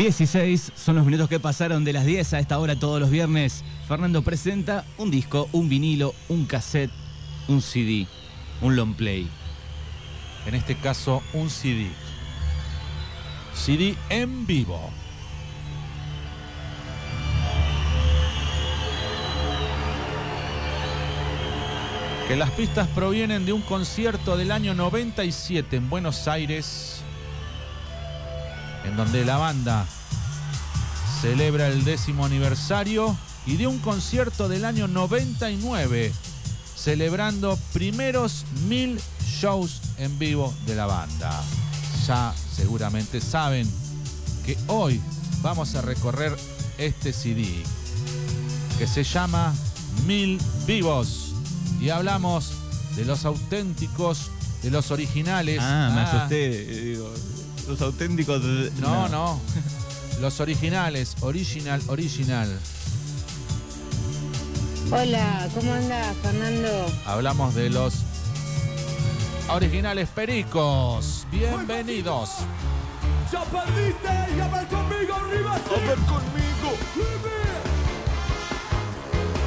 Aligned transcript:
16 0.00 0.72
son 0.76 0.96
los 0.96 1.04
minutos 1.04 1.28
que 1.28 1.38
pasaron 1.38 1.84
de 1.84 1.92
las 1.92 2.06
10 2.06 2.32
a 2.32 2.38
esta 2.38 2.58
hora 2.58 2.74
todos 2.74 2.98
los 2.98 3.10
viernes. 3.10 3.62
Fernando 3.86 4.22
presenta 4.22 4.86
un 4.96 5.10
disco, 5.10 5.46
un 5.52 5.68
vinilo, 5.68 6.14
un 6.30 6.46
cassette, 6.46 6.90
un 7.48 7.60
CD, 7.60 8.06
un 8.62 8.76
long 8.76 8.94
play. 8.94 9.28
En 10.46 10.54
este 10.54 10.74
caso, 10.76 11.22
un 11.34 11.50
CD. 11.50 11.90
CD 13.52 13.94
en 14.08 14.46
vivo. 14.46 14.80
Que 22.26 22.36
las 22.36 22.50
pistas 22.52 22.88
provienen 22.88 23.44
de 23.44 23.52
un 23.52 23.60
concierto 23.60 24.38
del 24.38 24.50
año 24.50 24.72
97 24.72 25.76
en 25.76 25.90
Buenos 25.90 26.26
Aires, 26.26 27.02
en 28.84 28.96
donde 28.96 29.24
la 29.24 29.36
banda 29.36 29.86
celebra 31.20 31.68
el 31.68 31.84
décimo 31.84 32.24
aniversario 32.24 33.16
y 33.46 33.56
de 33.56 33.66
un 33.66 33.78
concierto 33.78 34.48
del 34.48 34.64
año 34.64 34.88
99 34.88 36.12
celebrando 36.74 37.58
primeros 37.72 38.46
mil 38.68 38.98
shows 39.22 39.80
en 39.98 40.18
vivo 40.18 40.54
de 40.66 40.74
la 40.74 40.86
banda. 40.86 41.42
Ya 42.06 42.32
seguramente 42.54 43.20
saben 43.20 43.70
que 44.44 44.56
hoy 44.66 45.00
vamos 45.42 45.74
a 45.74 45.82
recorrer 45.82 46.34
este 46.78 47.12
CD 47.12 47.46
que 48.78 48.86
se 48.86 49.04
llama 49.04 49.52
Mil 50.06 50.40
Vivos 50.66 51.34
y 51.80 51.90
hablamos 51.90 52.52
de 52.96 53.04
los 53.04 53.26
auténticos, 53.26 54.30
de 54.62 54.70
los 54.70 54.90
originales. 54.90 55.58
Ah, 55.60 55.92
me 55.94 56.00
asusté. 56.00 56.64
Digo, 56.64 57.12
los 57.70 57.80
auténticos. 57.82 58.42
de- 58.42 58.70
No, 58.80 59.08
no. 59.08 59.40
Los 60.20 60.40
originales, 60.40 61.16
original, 61.20 61.80
original. 61.86 62.48
Hola, 64.92 65.48
¿cómo 65.54 65.72
anda 65.72 66.12
Fernando? 66.22 66.86
Hablamos 67.06 67.54
de 67.54 67.70
los 67.70 67.94
originales 69.48 70.08
pericos. 70.08 71.26
Bienvenidos. 71.30 72.30
Ya 73.32 73.44
perdiste 73.44 74.08
y 74.36 74.40
a 74.40 74.48
ver 74.48 74.66
conmigo 74.66 75.14
arriba. 75.14 75.54
A 75.54 75.86
ver 75.86 75.98
conmigo. 75.98 76.76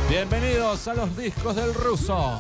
Bienvenidos 0.10 0.88
a 0.88 0.94
los 0.94 1.18
discos 1.18 1.56
del 1.56 1.74
ruso. 1.74 2.40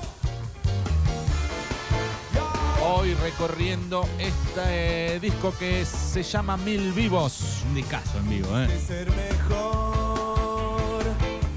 Hoy 2.86 3.14
recorriendo 3.14 4.06
este 4.20 5.18
disco 5.22 5.54
que 5.58 5.86
se 5.86 6.22
llama 6.22 6.58
Mil 6.58 6.92
Vivos. 6.92 7.64
Un 7.70 7.76
discazo 7.76 8.18
en 8.18 8.30
vivo, 8.30 8.60
¿eh? 8.60 8.68
Ser 8.86 9.10
mejor 9.10 11.04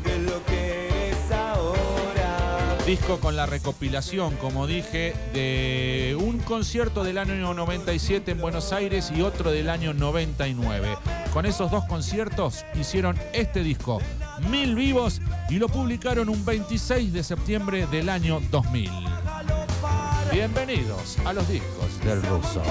de 0.05 0.19
lo 0.21 0.45
que 0.45 1.09
eres 1.09 1.33
ahora. 1.33 2.79
Disco 2.87 3.19
con 3.19 3.35
la 3.35 3.45
recopilación, 3.45 4.37
como 4.37 4.69
dije, 4.69 5.15
de 5.33 6.17
un 6.21 6.39
concierto 6.39 7.03
del 7.03 7.19
año 7.19 7.55
97 7.55 8.31
en 8.31 8.41
Buenos 8.41 8.73
Aires 8.73 9.11
y 9.13 9.23
otro 9.23 9.51
del 9.51 9.69
año 9.69 9.95
99. 9.95 10.97
Con 11.33 11.45
esos 11.45 11.73
dos 11.73 11.85
conciertos 11.87 12.65
hicieron 12.81 13.19
este 13.33 13.65
disco, 13.65 14.01
Mil 14.49 14.77
Vivos, 14.77 15.21
y 15.51 15.57
lo 15.57 15.69
publicaron 15.69 16.29
un 16.29 16.45
26 16.45 17.13
de 17.13 17.25
septiembre 17.25 17.89
del 17.89 18.11
año 18.11 18.41
2000. 18.53 19.06
Bienvenidos 20.37 21.17
a 21.25 21.33
los 21.33 21.49
discos 21.49 21.99
del 22.05 22.23
ruso. 22.25 22.63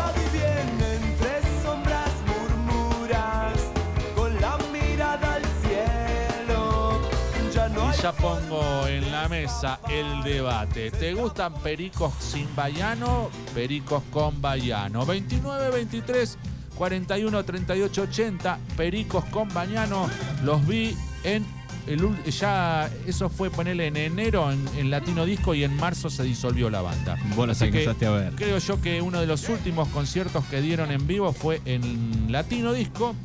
Y 7.92 8.02
ya 8.04 8.12
pongo 8.12 8.86
en 8.86 9.12
la 9.12 9.28
mesa 9.28 9.80
el 9.90 10.22
debate. 10.22 10.92
¿Te 10.92 11.16
gustan 11.16 11.56
pericos 11.56 12.14
sin 12.20 12.56
bayano? 12.56 13.32
Pericos 13.56 14.04
con 14.12 14.40
bayano. 14.40 15.04
29, 15.04 15.72
23, 15.72 16.38
41, 16.76 17.46
38, 17.46 18.02
80. 18.04 18.60
Pericos 18.78 19.26
con 19.32 19.52
bayano. 19.52 20.08
Los 20.44 20.68
vi 20.68 20.96
en 21.24 21.44
el 21.88 22.24
ya 22.26 22.90
eso 23.06 23.30
fue 23.30 23.50
ponerle 23.50 23.88
en 23.88 23.98
enero 23.98 24.52
en, 24.52 24.68
en 24.78 24.90
Latino 24.90 25.26
Disco 25.26 25.54
y 25.54 25.64
en 25.64 25.76
marzo 25.78 26.10
se 26.10 26.24
disolvió 26.24 26.70
la 26.70 26.82
banda. 26.82 27.18
Los 27.36 27.62
Así 27.62 27.72
que 27.72 27.88
a 28.06 28.12
ver. 28.12 28.34
Creo 28.36 28.58
yo 28.58 28.82
que 28.82 29.02
uno 29.02 29.20
de 29.20 29.28
los 29.28 29.48
últimos 29.50 29.88
conciertos 29.90 30.44
que 30.46 30.62
dieron 30.62 30.92
en 30.92 31.06
vivo 31.08 31.34
fue 31.34 31.62
en 31.66 32.32
Latino 32.32 32.74
Disco 32.74 33.16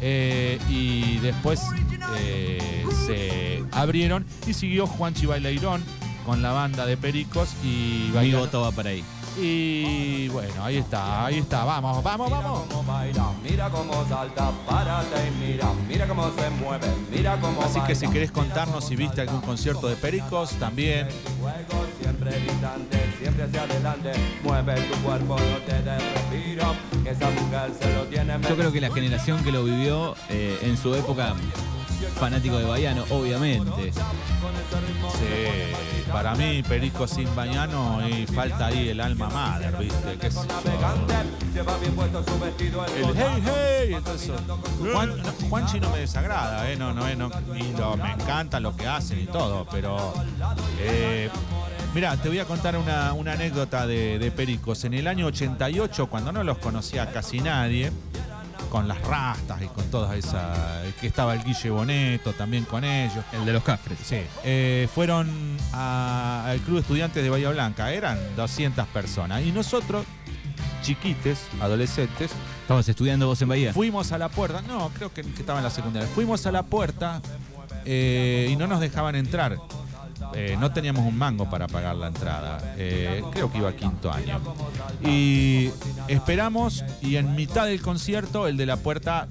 eh, 0.00 0.58
y 0.68 1.18
después 1.18 1.60
eh, 2.18 2.84
se 3.06 3.64
abrieron 3.72 4.24
y 4.46 4.54
siguió 4.54 4.86
Juanchi 4.86 5.26
Baileirón 5.26 5.82
con 6.24 6.42
la 6.42 6.52
banda 6.52 6.86
de 6.86 6.96
Pericos 6.96 7.50
y 7.64 8.10
Mi 8.14 8.32
voto 8.32 8.60
va 8.60 8.70
para 8.72 8.90
ahí. 8.90 9.02
Y 9.40 10.28
bueno, 10.28 10.64
ahí 10.64 10.78
está, 10.78 11.26
ahí 11.26 11.38
está, 11.38 11.64
vamos, 11.64 12.02
vamos, 12.02 12.30
vamos. 12.30 12.66
cómo 12.68 12.82
baila, 12.82 13.32
mira 13.42 13.70
cómo 13.70 14.04
salta, 14.08 14.50
párate 14.66 15.28
y 15.28 15.30
mira, 15.46 15.72
mira 15.86 16.08
cómo 16.08 16.30
se 16.32 16.50
mueve, 16.50 16.88
mira 17.10 17.38
cómo 17.40 17.62
Así 17.62 17.80
que 17.82 17.94
si 17.94 18.08
querés 18.08 18.32
contarnos 18.32 18.84
si 18.84 18.96
viste 18.96 19.20
algún 19.20 19.40
concierto 19.40 19.86
de 19.86 19.96
Pericos, 19.96 20.50
también. 20.58 21.08
Juego 21.40 21.86
siempre 22.00 22.40
distante, 22.40 22.98
siempre 23.20 23.44
hacia 23.44 23.62
adelante. 23.62 24.12
Mueve 24.42 24.80
tu 24.82 24.98
cuerpo, 25.02 25.36
no 25.36 25.58
te 25.66 25.82
des 25.82 26.02
respiro. 26.14 26.74
Que 27.04 27.10
esa 27.10 27.30
mujer 27.30 27.72
se 27.78 27.94
lo 27.94 28.04
tiene 28.04 28.38
Yo 28.48 28.56
creo 28.56 28.72
que 28.72 28.80
la 28.80 28.90
generación 28.90 29.42
que 29.44 29.52
lo 29.52 29.62
vivió 29.62 30.16
eh, 30.30 30.58
en 30.62 30.76
su 30.76 30.94
época, 30.94 31.34
fanático 32.18 32.58
de 32.58 32.64
Bayano, 32.64 33.04
obviamente. 33.10 33.92
Sí, 33.92 35.72
para 36.12 36.34
mí 36.34 36.62
Pericos 36.62 37.10
sin 37.10 37.34
bañano 37.34 38.00
y 38.08 38.26
falta 38.26 38.66
ahí 38.66 38.88
el 38.90 39.00
alma 39.00 39.28
madre, 39.28 39.70
¿viste? 39.78 40.18
El 42.98 43.16
hey 43.16 43.42
hey, 43.44 43.92
entonces 43.96 44.30
Juan, 44.92 45.12
Juanchi 45.48 45.80
no 45.80 45.90
me 45.90 45.98
desagrada, 45.98 46.70
eh, 46.70 46.76
no, 46.76 46.92
no, 46.92 47.06
eh, 47.08 47.16
no, 47.16 47.30
y 47.54 47.72
lo- 47.76 47.96
me 47.96 48.12
encanta 48.12 48.60
lo 48.60 48.76
que 48.76 48.86
hacen 48.86 49.20
y 49.20 49.26
todo, 49.26 49.66
pero 49.70 50.14
eh, 50.80 51.28
mira, 51.94 52.16
te 52.16 52.28
voy 52.28 52.38
a 52.38 52.44
contar 52.44 52.76
una, 52.76 53.12
una 53.12 53.32
anécdota 53.32 53.86
de, 53.86 54.18
de 54.18 54.30
Pericos. 54.30 54.84
En 54.84 54.94
el 54.94 55.06
año 55.06 55.26
88, 55.26 56.06
cuando 56.08 56.32
no 56.32 56.44
los 56.44 56.58
conocía 56.58 57.10
casi 57.12 57.40
nadie, 57.40 57.92
con 58.68 58.86
las 58.88 59.00
rastas 59.02 59.62
y 59.62 59.66
con 59.66 59.84
todas 59.90 60.16
esas, 60.16 60.58
que 61.00 61.06
estaba 61.06 61.34
el 61.34 61.42
Guille 61.44 61.70
Boneto 61.70 62.32
también 62.32 62.64
con 62.64 62.84
ellos. 62.84 63.24
El 63.32 63.44
de 63.44 63.52
los 63.52 63.62
Cafres. 63.62 63.98
Sí, 64.04 64.20
eh, 64.44 64.88
fueron 64.94 65.28
a- 65.72 66.44
al 66.46 66.58
Club 66.60 66.76
de 66.76 66.80
Estudiantes 66.82 67.22
de 67.22 67.30
Bahía 67.30 67.50
Blanca, 67.50 67.92
eran 67.92 68.18
200 68.36 68.86
personas, 68.88 69.42
y 69.42 69.52
nosotros, 69.52 70.04
chiquites, 70.82 71.38
adolescentes, 71.60 72.30
¿Estabas 72.62 72.86
estudiando 72.88 73.26
vos 73.26 73.40
en 73.40 73.48
Bahía? 73.48 73.72
Fuimos 73.72 74.12
a 74.12 74.18
la 74.18 74.28
puerta, 74.28 74.60
no, 74.60 74.90
creo 74.90 75.10
que, 75.12 75.22
que 75.22 75.40
estaba 75.40 75.58
en 75.58 75.64
la 75.64 75.70
secundaria. 75.70 76.06
Fuimos 76.14 76.44
a 76.44 76.52
la 76.52 76.62
puerta 76.64 77.22
eh, 77.86 78.48
y 78.50 78.56
no 78.56 78.66
nos 78.66 78.78
dejaban 78.80 79.14
entrar. 79.16 79.56
Eh, 80.34 80.56
no 80.60 80.70
teníamos 80.72 81.04
un 81.06 81.16
mango 81.16 81.48
para 81.48 81.66
pagar 81.66 81.96
la 81.96 82.08
entrada. 82.08 82.74
Eh, 82.76 83.22
creo 83.32 83.50
que 83.50 83.58
iba 83.58 83.70
a 83.70 83.76
quinto 83.76 84.12
año. 84.12 84.40
Y 85.04 85.70
esperamos 86.08 86.84
y 87.00 87.16
en 87.16 87.34
mitad 87.34 87.66
del 87.66 87.80
concierto 87.80 88.46
el 88.46 88.56
de 88.56 88.66
la 88.66 88.76
puerta 88.76 89.28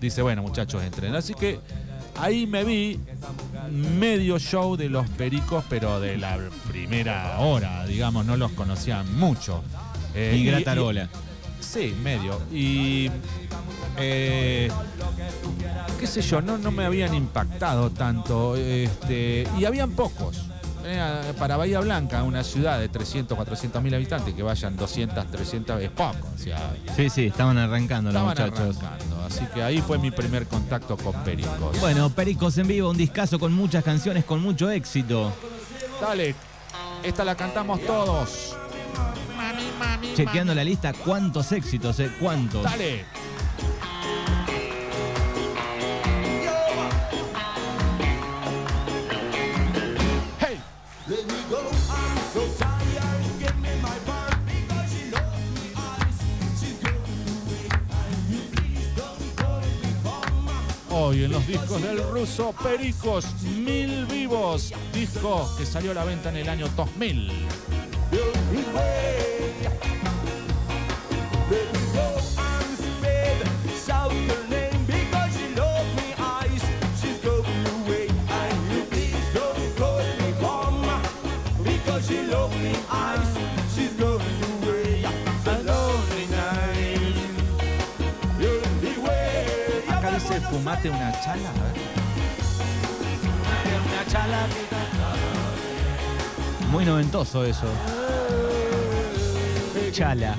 dice, 0.00 0.22
bueno 0.22 0.42
muchachos, 0.42 0.82
entren. 0.82 1.14
Así 1.14 1.34
que 1.34 1.60
ahí 2.18 2.46
me 2.46 2.64
vi 2.64 2.98
medio 3.70 4.38
show 4.38 4.76
de 4.76 4.88
los 4.88 5.08
pericos, 5.10 5.64
pero 5.68 6.00
de 6.00 6.16
la 6.18 6.38
primera 6.68 7.38
hora, 7.38 7.86
digamos, 7.86 8.26
no 8.26 8.36
los 8.36 8.50
conocían 8.52 9.14
mucho. 9.18 9.62
Eh, 10.14 10.34
Y 10.36 10.40
y- 10.40 10.46
Gratarola. 10.46 11.08
Sí, 11.60 11.94
medio. 12.02 12.40
Y. 12.52 13.10
eh, 13.98 14.70
qué 15.98 16.06
sé 16.06 16.22
yo, 16.22 16.40
no, 16.42 16.58
no 16.58 16.70
me 16.70 16.84
habían 16.84 17.14
impactado 17.14 17.90
tanto. 17.90 18.56
Este, 18.56 19.46
y 19.58 19.64
habían 19.64 19.90
pocos. 19.92 20.46
Eh, 20.82 21.34
para 21.38 21.58
Bahía 21.58 21.78
Blanca, 21.80 22.22
una 22.22 22.42
ciudad 22.42 22.80
de 22.80 22.88
300, 22.88 23.36
400 23.36 23.82
mil 23.82 23.94
habitantes, 23.94 24.32
que 24.34 24.42
vayan 24.42 24.76
200, 24.76 25.26
300 25.30 25.82
es 25.82 25.90
poco. 25.90 26.26
O 26.34 26.38
sea, 26.38 26.72
Sí, 26.96 27.10
sí, 27.10 27.26
estaban 27.26 27.58
arrancando 27.58 28.10
los 28.10 28.22
estaban 28.32 28.50
muchachos. 28.50 28.76
arrancando. 28.82 29.24
Así 29.24 29.44
que 29.54 29.62
ahí 29.62 29.80
fue 29.82 29.98
mi 29.98 30.10
primer 30.10 30.46
contacto 30.46 30.96
con 30.96 31.12
Pericos. 31.22 31.78
Bueno, 31.80 32.08
Pericos 32.10 32.56
en 32.58 32.66
vivo, 32.66 32.88
un 32.90 32.96
discazo 32.96 33.38
con 33.38 33.52
muchas 33.52 33.84
canciones, 33.84 34.24
con 34.24 34.40
mucho 34.40 34.70
éxito. 34.70 35.30
Dale, 36.00 36.34
esta 37.04 37.24
la 37.24 37.34
cantamos 37.34 37.84
todos. 37.84 38.56
Chequeando 40.16 40.54
la 40.54 40.64
lista, 40.64 40.92
cuántos 40.92 41.52
éxitos, 41.52 42.00
eh, 42.00 42.10
cuántos. 42.18 42.62
Dale. 42.62 43.04
Hoy 61.10 61.24
en 61.24 61.32
los 61.32 61.44
discos 61.44 61.82
del 61.82 62.00
ruso 62.12 62.54
Pericos 62.62 63.26
Mil 63.42 64.06
Vivos, 64.06 64.72
disco 64.92 65.52
que 65.58 65.66
salió 65.66 65.90
a 65.90 65.94
la 65.94 66.04
venta 66.04 66.28
en 66.28 66.36
el 66.36 66.48
año 66.48 66.68
2000. 66.76 67.32
Dice 90.30 90.40
fumate 90.48 90.90
una 90.90 91.12
chala. 91.20 91.52
ver. 91.52 91.74
Una 93.86 94.06
chala 94.06 94.46
Muy 96.70 96.84
noventoso 96.84 97.44
eso. 97.44 97.66
Chala. 99.92 100.36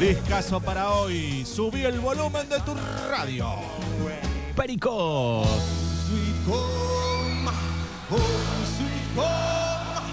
Discaso 0.00 0.60
para 0.60 0.90
hoy. 0.90 1.44
Subí 1.44 1.84
el 1.84 2.00
volumen 2.00 2.48
de 2.48 2.60
tu 2.60 2.74
radio. 3.10 3.46
Pericos. 4.54 5.46
Sweet 6.06 6.48
home, 6.48 7.50
home 8.10 8.66
sweet 8.76 9.18
home. 9.18 10.06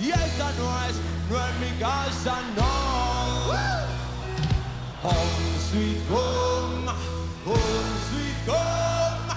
Y 0.00 0.10
esta 0.10 0.52
no 0.58 0.86
es, 0.86 0.96
no 1.30 1.36
es 1.46 1.54
mi 1.60 1.78
casa, 1.78 2.40
no. 2.56 2.63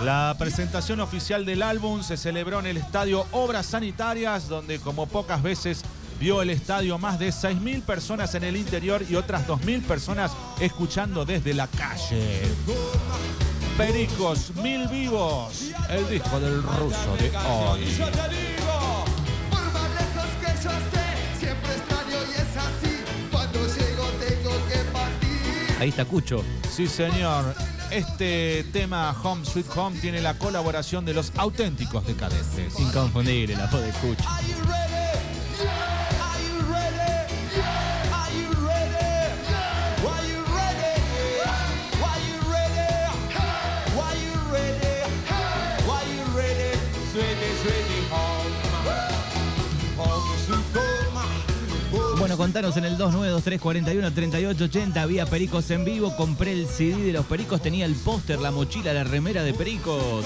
La 0.04 0.36
presentación 0.38 1.00
oficial 1.00 1.46
del 1.46 1.64
álbum 1.64 2.04
se 2.04 2.18
celebró 2.18 2.60
en 2.60 2.68
el 2.68 2.78
estadio 2.78 3.26
Obras 3.32 3.66
Sanitarias, 3.66 4.48
donde 4.48 4.80
como 4.80 5.08
pocas 5.08 5.42
veces 5.42 5.84
vio 6.20 6.42
el 6.42 6.50
estadio 6.50 6.98
más 6.98 7.20
de 7.20 7.30
6.000 7.30 7.82
personas 7.82 8.34
en 8.36 8.44
el 8.44 8.56
interior 8.56 9.04
y 9.10 9.16
otras 9.16 9.48
2.000 9.48 9.84
personas 9.84 10.32
escuchando 10.60 11.26
desde 11.26 11.54
la 11.54 11.68
calle. 11.68 12.42
Pericos, 13.78 14.56
Mil 14.56 14.88
Vivos, 14.88 15.72
el 15.90 16.10
disco 16.10 16.40
del 16.40 16.64
ruso 16.64 17.16
de 17.20 17.32
hoy. 17.38 18.47
Ahí 25.80 25.90
está 25.90 26.06
Cucho. 26.06 26.44
Sí, 26.70 26.88
señor. 26.88 27.54
Este 27.92 28.66
tema 28.74 29.16
Home 29.24 29.46
Sweet 29.46 29.68
Home 29.76 30.00
tiene 30.00 30.22
la 30.22 30.34
colaboración 30.38 31.06
de 31.06 31.14
los 31.14 31.32
auténticos 31.38 32.06
decadentes. 32.06 32.80
Inconfundible 32.80 33.56
la 33.56 33.68
voz 33.68 33.82
de 33.82 33.92
Cucho. 33.92 34.28
Contanos 52.48 52.78
en 52.78 52.86
el 52.86 52.98
292-341-3880. 52.98 54.96
Había 54.96 55.26
Pericos 55.26 55.70
en 55.70 55.84
vivo. 55.84 56.16
Compré 56.16 56.54
el 56.54 56.66
CD 56.66 56.96
de 57.04 57.12
los 57.12 57.26
Pericos. 57.26 57.62
Tenía 57.62 57.86
el 57.86 57.94
póster, 57.94 58.40
la 58.40 58.52
mochila, 58.52 58.94
la 58.94 59.04
remera 59.04 59.44
de 59.44 59.54
Pericos. 59.54 60.26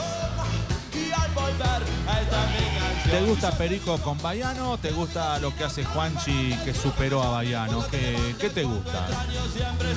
¿Te 3.10 3.22
gusta 3.22 3.58
Perico 3.58 3.98
con 3.98 4.22
Baiano? 4.22 4.78
¿Te 4.78 4.92
gusta 4.92 5.40
lo 5.40 5.56
que 5.56 5.64
hace 5.64 5.84
Juanchi 5.84 6.56
que 6.64 6.76
superó 6.76 7.24
a 7.24 7.30
Baiano? 7.32 7.84
¿Qué, 7.90 8.36
qué 8.40 8.52
te 8.52 8.66
gusta? 8.66 9.08
Yo 9.34 9.48
siempre 9.48 9.96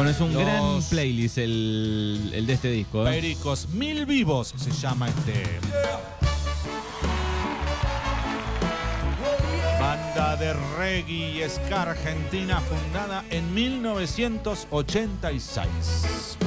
Bueno, 0.00 0.12
es 0.12 0.20
un 0.22 0.32
Los- 0.32 0.42
gran 0.42 0.82
playlist 0.88 1.36
el, 1.36 2.30
el 2.32 2.46
de 2.46 2.52
este 2.54 2.70
disco. 2.70 3.06
¿eh? 3.06 3.10
Pericos 3.20 3.68
Mil 3.68 4.06
Vivos 4.06 4.54
se 4.56 4.70
llama 4.70 5.10
este. 5.10 5.44
Banda 9.78 10.36
de 10.36 10.54
reggae 10.78 11.44
y 11.44 11.46
ska 11.50 11.82
argentina 11.82 12.62
fundada 12.62 13.26
en 13.28 13.52
1986. 13.52 16.38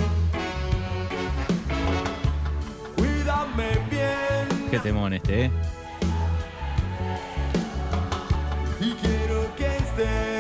Cuídame 2.95 3.69
bien. 3.91 4.47
Qué 4.71 4.79
temón 4.79 5.13
este, 5.13 5.45
¿eh? 5.45 5.51
Y 8.81 8.93
quiero 8.93 9.55
que 9.55 9.77
estés 9.77 10.32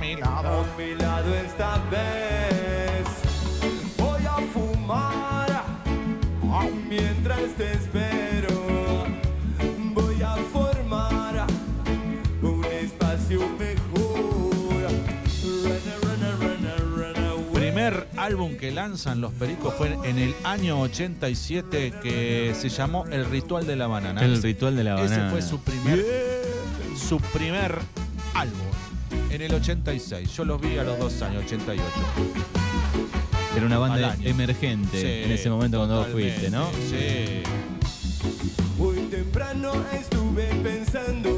mi 0.00 0.16
lado. 0.16 0.60
a 0.60 0.76
mi 0.78 0.94
lado 0.94 1.34
esta 1.34 1.78
vez. 1.90 3.06
Voy 3.96 4.22
a 4.26 4.36
fumar 4.52 5.64
mientras 6.88 7.40
te 7.56 7.72
espero. 7.72 8.48
Voy 9.94 10.22
a 10.22 10.36
formar 10.52 11.46
un 12.42 12.64
espacio 12.64 13.40
mejor. 13.58 14.18
Run, 15.42 15.80
run, 16.02 16.40
run, 16.40 16.96
run 16.96 17.16
away. 17.26 17.52
Primer 17.54 18.08
álbum 18.16 18.56
que 18.56 18.70
lanzan 18.70 19.20
los 19.20 19.32
Pericos 19.32 19.74
fue 19.74 19.98
en 20.04 20.18
el 20.18 20.34
año 20.44 20.80
87 20.80 21.92
que 22.02 22.54
se 22.58 22.68
llamó 22.68 23.04
El 23.06 23.24
Ritual 23.26 23.66
de 23.66 23.76
la 23.76 23.86
Banana. 23.86 24.20
El 24.24 24.34
Ese- 24.34 24.42
ritual 24.48 24.76
de 24.76 24.84
la 24.84 24.94
Ese 25.02 25.14
banana. 25.16 25.30
fue 25.30 25.42
su 25.42 25.60
primer, 25.60 26.04
su 26.96 27.18
primer 27.20 27.78
álbum 28.34 28.67
en 29.30 29.42
el 29.42 29.54
86. 29.54 30.34
Yo 30.34 30.44
los 30.44 30.60
vi 30.60 30.78
a 30.78 30.84
los 30.84 30.98
dos 30.98 31.20
años, 31.22 31.44
88. 31.44 31.82
Era 33.56 33.66
una 33.66 33.76
al 33.76 33.80
banda 33.80 34.12
año. 34.12 34.28
emergente 34.28 35.00
Sí, 35.00 35.24
en 35.24 35.32
ese 35.32 35.50
momento 35.50 35.78
cuando 35.78 35.96
vos 35.96 36.06
totalmente, 36.06 36.38
fuiste, 36.38 36.50
¿no? 36.50 36.70
Sí. 36.88 37.42
Muy 38.78 38.96
temprano 39.08 39.72
estuve 39.92 40.46
pensando 40.62 41.37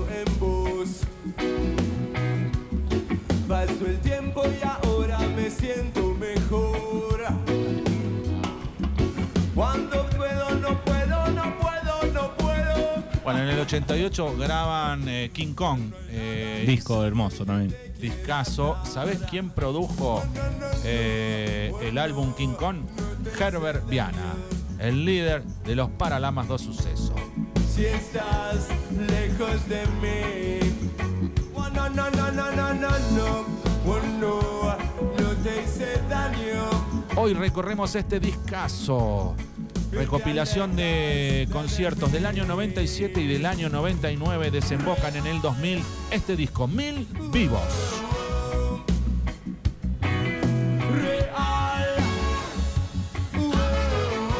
Bueno, 13.32 13.44
en 13.48 13.54
el 13.54 13.60
88 13.60 14.36
graban 14.36 15.08
eh, 15.08 15.30
King 15.32 15.54
Kong. 15.54 15.92
eh, 16.08 16.64
Disco 16.66 17.04
hermoso 17.04 17.46
también. 17.46 17.72
Discaso. 18.00 18.76
¿Sabes 18.84 19.20
quién 19.30 19.50
produjo 19.50 20.20
eh, 20.82 21.72
el 21.80 21.96
álbum 21.98 22.34
King 22.34 22.54
Kong? 22.58 22.78
Herbert 23.38 23.86
Viana, 23.88 24.34
el 24.80 25.04
líder 25.04 25.44
de 25.64 25.76
los 25.76 25.90
Paralamas 25.90 26.48
dos 26.48 26.62
Sucesos. 26.62 27.12
Si 27.72 27.84
estás 27.84 28.66
lejos 28.98 29.68
de 29.68 29.86
mí. 30.02 30.90
Oh, 31.54 31.68
no, 31.68 31.88
no, 31.88 32.10
no, 32.10 32.32
no, 32.32 32.50
no, 32.50 32.74
no, 32.74 32.88
no. 32.90 33.44
Oh, 33.86 34.00
no, 34.20 34.76
no 35.22 35.30
te 35.44 35.62
hice 35.62 36.02
daño. 36.08 36.68
Hoy 37.14 37.34
recorremos 37.34 37.94
este 37.94 38.18
discazo. 38.18 39.36
Recopilación 39.92 40.76
de 40.76 41.48
conciertos 41.52 42.12
del 42.12 42.26
año 42.26 42.44
97 42.46 43.20
y 43.20 43.26
del 43.26 43.44
año 43.46 43.68
99 43.68 44.50
desembocan 44.50 45.16
en 45.16 45.26
el 45.26 45.40
2000 45.40 45.82
este 46.10 46.36
disco 46.36 46.68
Mil 46.68 47.06
Vivos. 47.32 47.60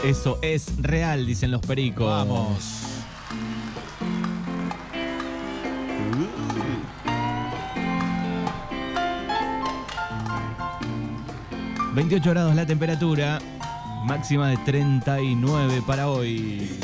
Eso 0.04 0.38
es 0.40 0.80
real, 0.80 1.26
dicen 1.26 1.50
los 1.50 1.60
pericos. 1.60 2.06
Vamos. 2.06 2.80
28 11.94 12.30
grados 12.30 12.54
la 12.54 12.66
temperatura, 12.66 13.40
máxima 14.04 14.48
de 14.48 14.56
39 14.58 15.82
para 15.86 16.08
hoy. 16.08 16.78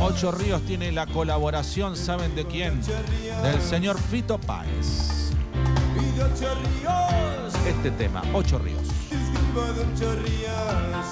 Ocho 0.00 0.32
Ríos 0.32 0.62
tiene 0.62 0.92
la 0.92 1.06
colaboración, 1.06 1.96
¿saben 1.96 2.34
de 2.34 2.46
quién? 2.46 2.80
Del 3.42 3.60
señor 3.60 3.98
Fito 3.98 4.38
Páez. 4.38 5.32
Y 5.96 6.16
de 6.16 6.24
ocho 6.24 6.54
ríos, 6.54 7.54
Este 7.66 7.90
tema, 7.90 8.22
Ocho 8.32 8.58
Ríos. 8.58 8.80
te 9.08 9.16
escribo 9.16 9.62
de 9.74 9.80
ocho 9.82 10.14
ríos. 10.22 11.06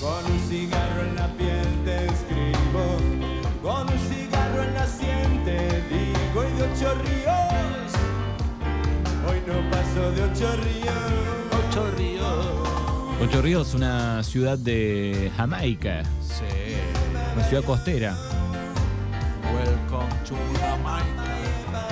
Con 0.00 0.32
un 0.32 0.40
cigarro 0.48 1.02
en 1.02 1.14
la 1.14 1.28
piel 1.34 1.84
te 1.84 2.06
escribo. 2.06 2.96
Con 3.62 3.88
un 3.92 3.98
cigarro 4.08 4.62
en 4.64 4.74
la 4.74 4.86
sien 4.86 5.44
te 5.44 5.82
digo. 5.88 6.44
Y 6.44 6.52
de 6.58 6.62
ocho 6.62 6.94
ríos, 7.04 7.92
hoy 9.28 9.42
no 9.46 9.70
paso 9.70 10.10
de. 10.12 10.22
Ocho 10.24 10.56
Ríos. 10.56 11.43
Ocho 13.24 13.40
Ríos, 13.40 13.74
una 13.74 14.22
ciudad 14.22 14.58
de 14.58 15.32
Jamaica, 15.36 16.02
Sí. 16.20 16.44
una 17.34 17.44
ciudad 17.48 17.64
costera. 17.64 18.14
Welcome 19.54 20.14
to 20.28 20.34
Jamaica. 20.60 21.88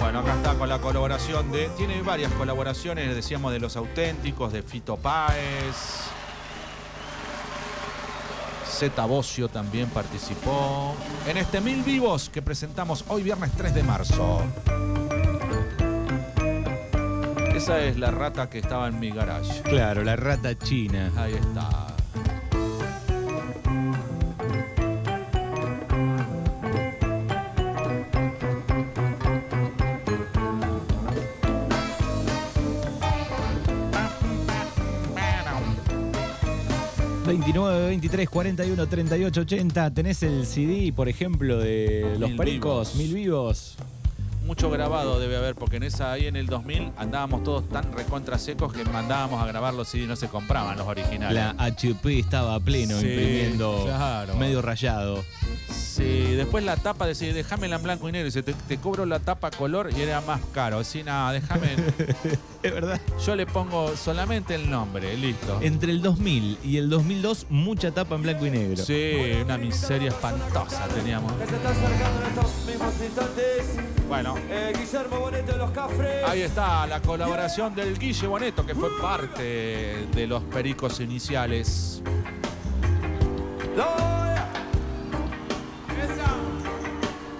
Bueno, 0.00 0.18
acá 0.20 0.34
está 0.34 0.54
con 0.54 0.68
la 0.68 0.78
colaboración 0.80 1.52
de. 1.52 1.68
Tiene 1.76 2.02
varias 2.02 2.32
colaboraciones, 2.32 3.14
decíamos, 3.14 3.52
de 3.52 3.60
los 3.60 3.76
auténticos, 3.76 4.52
de 4.52 4.62
Fito 4.62 4.96
Páez. 4.96 5.76
Zeta 8.66 9.04
Bocio 9.04 9.48
también 9.48 9.88
participó 9.90 10.96
en 11.28 11.36
este 11.36 11.60
Mil 11.60 11.82
Vivos 11.84 12.28
que 12.28 12.42
presentamos 12.42 13.04
hoy 13.06 13.22
viernes 13.22 13.52
3 13.56 13.72
de 13.72 13.82
marzo. 13.84 14.42
Esa 17.54 17.84
es 17.84 17.96
la 17.96 18.10
rata 18.10 18.50
que 18.50 18.58
estaba 18.58 18.88
en 18.88 18.98
mi 18.98 19.10
garage. 19.10 19.62
Claro, 19.62 20.02
la 20.02 20.16
rata 20.16 20.58
china. 20.58 21.12
Ahí 21.16 21.34
está. 21.34 21.94
Bueno. 35.12 35.60
29, 37.24 37.86
23, 37.86 38.28
41, 38.28 38.86
38, 38.88 39.40
80. 39.40 39.94
¿Tenés 39.94 40.22
el 40.24 40.44
CD, 40.44 40.92
por 40.92 41.08
ejemplo, 41.08 41.58
de 41.58 42.16
Los 42.18 42.30
Mil 42.30 42.36
Pericos, 42.36 42.94
Vivos. 42.94 42.96
Mil 42.96 43.14
Vivos? 43.14 43.76
Mucho 44.44 44.68
grabado 44.70 45.18
debe 45.18 45.36
haber, 45.36 45.54
porque 45.54 45.76
en 45.76 45.84
esa 45.84 46.12
ahí 46.12 46.26
en 46.26 46.36
el 46.36 46.46
2000 46.46 46.92
andábamos 46.98 47.42
todos 47.44 47.66
tan 47.70 47.90
recontra 47.94 48.38
secos 48.38 48.72
que 48.74 48.84
mandábamos 48.84 49.42
a 49.42 49.46
grabarlos 49.46 49.94
y 49.94 50.06
no 50.06 50.16
se 50.16 50.28
compraban 50.28 50.76
los 50.76 50.86
originales. 50.86 51.34
La 51.34 51.54
HP 51.64 52.18
estaba 52.18 52.54
a 52.54 52.60
pleno 52.60 52.98
Sí, 53.00 53.06
imprimiendo 53.06 53.84
claro. 53.86 54.36
medio 54.36 54.60
rayado. 54.60 55.24
Sí, 55.94 56.34
después 56.34 56.64
la 56.64 56.76
tapa 56.76 57.06
decía, 57.06 57.32
déjamela 57.32 57.76
en 57.76 57.82
blanco 57.84 58.08
y 58.08 58.12
negro. 58.12 58.24
Dice, 58.24 58.42
te, 58.42 58.52
te 58.52 58.78
cobro 58.78 59.06
la 59.06 59.20
tapa 59.20 59.52
color 59.52 59.90
y 59.96 60.00
era 60.02 60.20
más 60.22 60.40
caro. 60.52 60.80
Decía, 60.80 61.04
nada, 61.04 61.32
déjame. 61.32 61.68
Es 62.64 62.72
verdad. 62.72 62.98
Yo 63.24 63.36
le 63.36 63.46
pongo 63.46 63.94
solamente 63.94 64.54
el 64.54 64.70
nombre, 64.70 65.16
listo. 65.18 65.58
Entre 65.60 65.92
el 65.92 66.00
2000 66.00 66.58
y 66.64 66.78
el 66.78 66.88
2002, 66.88 67.46
mucha 67.50 67.92
tapa 67.92 68.14
en 68.14 68.22
blanco 68.22 68.46
y 68.46 68.50
negro. 68.50 68.82
Sí, 68.82 69.38
una 69.44 69.58
miseria 69.58 70.08
espantosa 70.08 70.88
teníamos. 70.88 71.30
Que 71.34 71.46
se 71.46 71.56
está 71.56 71.68
acercando 71.68 72.20
en 72.22 72.26
estos 72.26 72.66
mismos 72.66 72.94
instantes. 73.04 73.64
Bueno, 74.08 74.34
eh, 74.48 74.72
Guillermo 74.78 75.20
Boneto 75.20 75.52
de 75.52 75.58
los 75.58 75.70
Cafres. 75.72 76.24
ahí 76.26 76.40
está 76.40 76.86
la 76.86 77.02
colaboración 77.02 77.74
del 77.74 77.98
Guille 77.98 78.26
Boneto, 78.26 78.64
que 78.64 78.74
fue 78.74 78.88
parte 78.98 80.06
de 80.12 80.26
los 80.26 80.42
pericos 80.44 81.00
iniciales. 81.00 82.02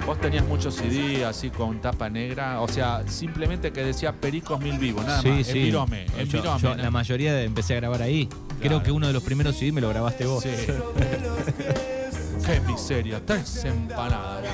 Vos 0.06 0.20
tenías 0.20 0.44
muchos 0.46 0.74
CD 0.74 1.24
así 1.24 1.48
con 1.50 1.80
tapa 1.80 2.10
negra, 2.10 2.60
o 2.60 2.68
sea, 2.68 3.04
simplemente 3.08 3.72
que 3.72 3.82
decía 3.82 4.12
Pericos 4.12 4.60
Mil 4.60 4.78
Vivos, 4.78 5.04
nada 5.06 5.22
sí, 5.22 5.28
más. 5.28 5.46
sí. 5.46 5.58
En 5.60 5.64
Virome, 5.64 6.06
en 6.18 6.28
Yo- 6.28 6.74
la 6.76 6.90
mayoría 6.90 7.32
de- 7.32 7.44
empecé 7.44 7.72
a 7.74 7.76
grabar 7.76 8.02
ahí. 8.02 8.28
Creo 8.60 8.82
que 8.82 8.92
uno 8.92 9.06
de 9.06 9.14
los 9.14 9.22
primeros 9.22 9.56
CD 9.56 9.72
me 9.72 9.80
lo 9.80 9.88
grabaste 9.88 10.26
vos. 10.26 10.42
Sí. 10.42 10.50
Qué 12.46 12.60
miseria, 12.60 13.24
tres 13.24 13.64
empanadas. 13.64 14.44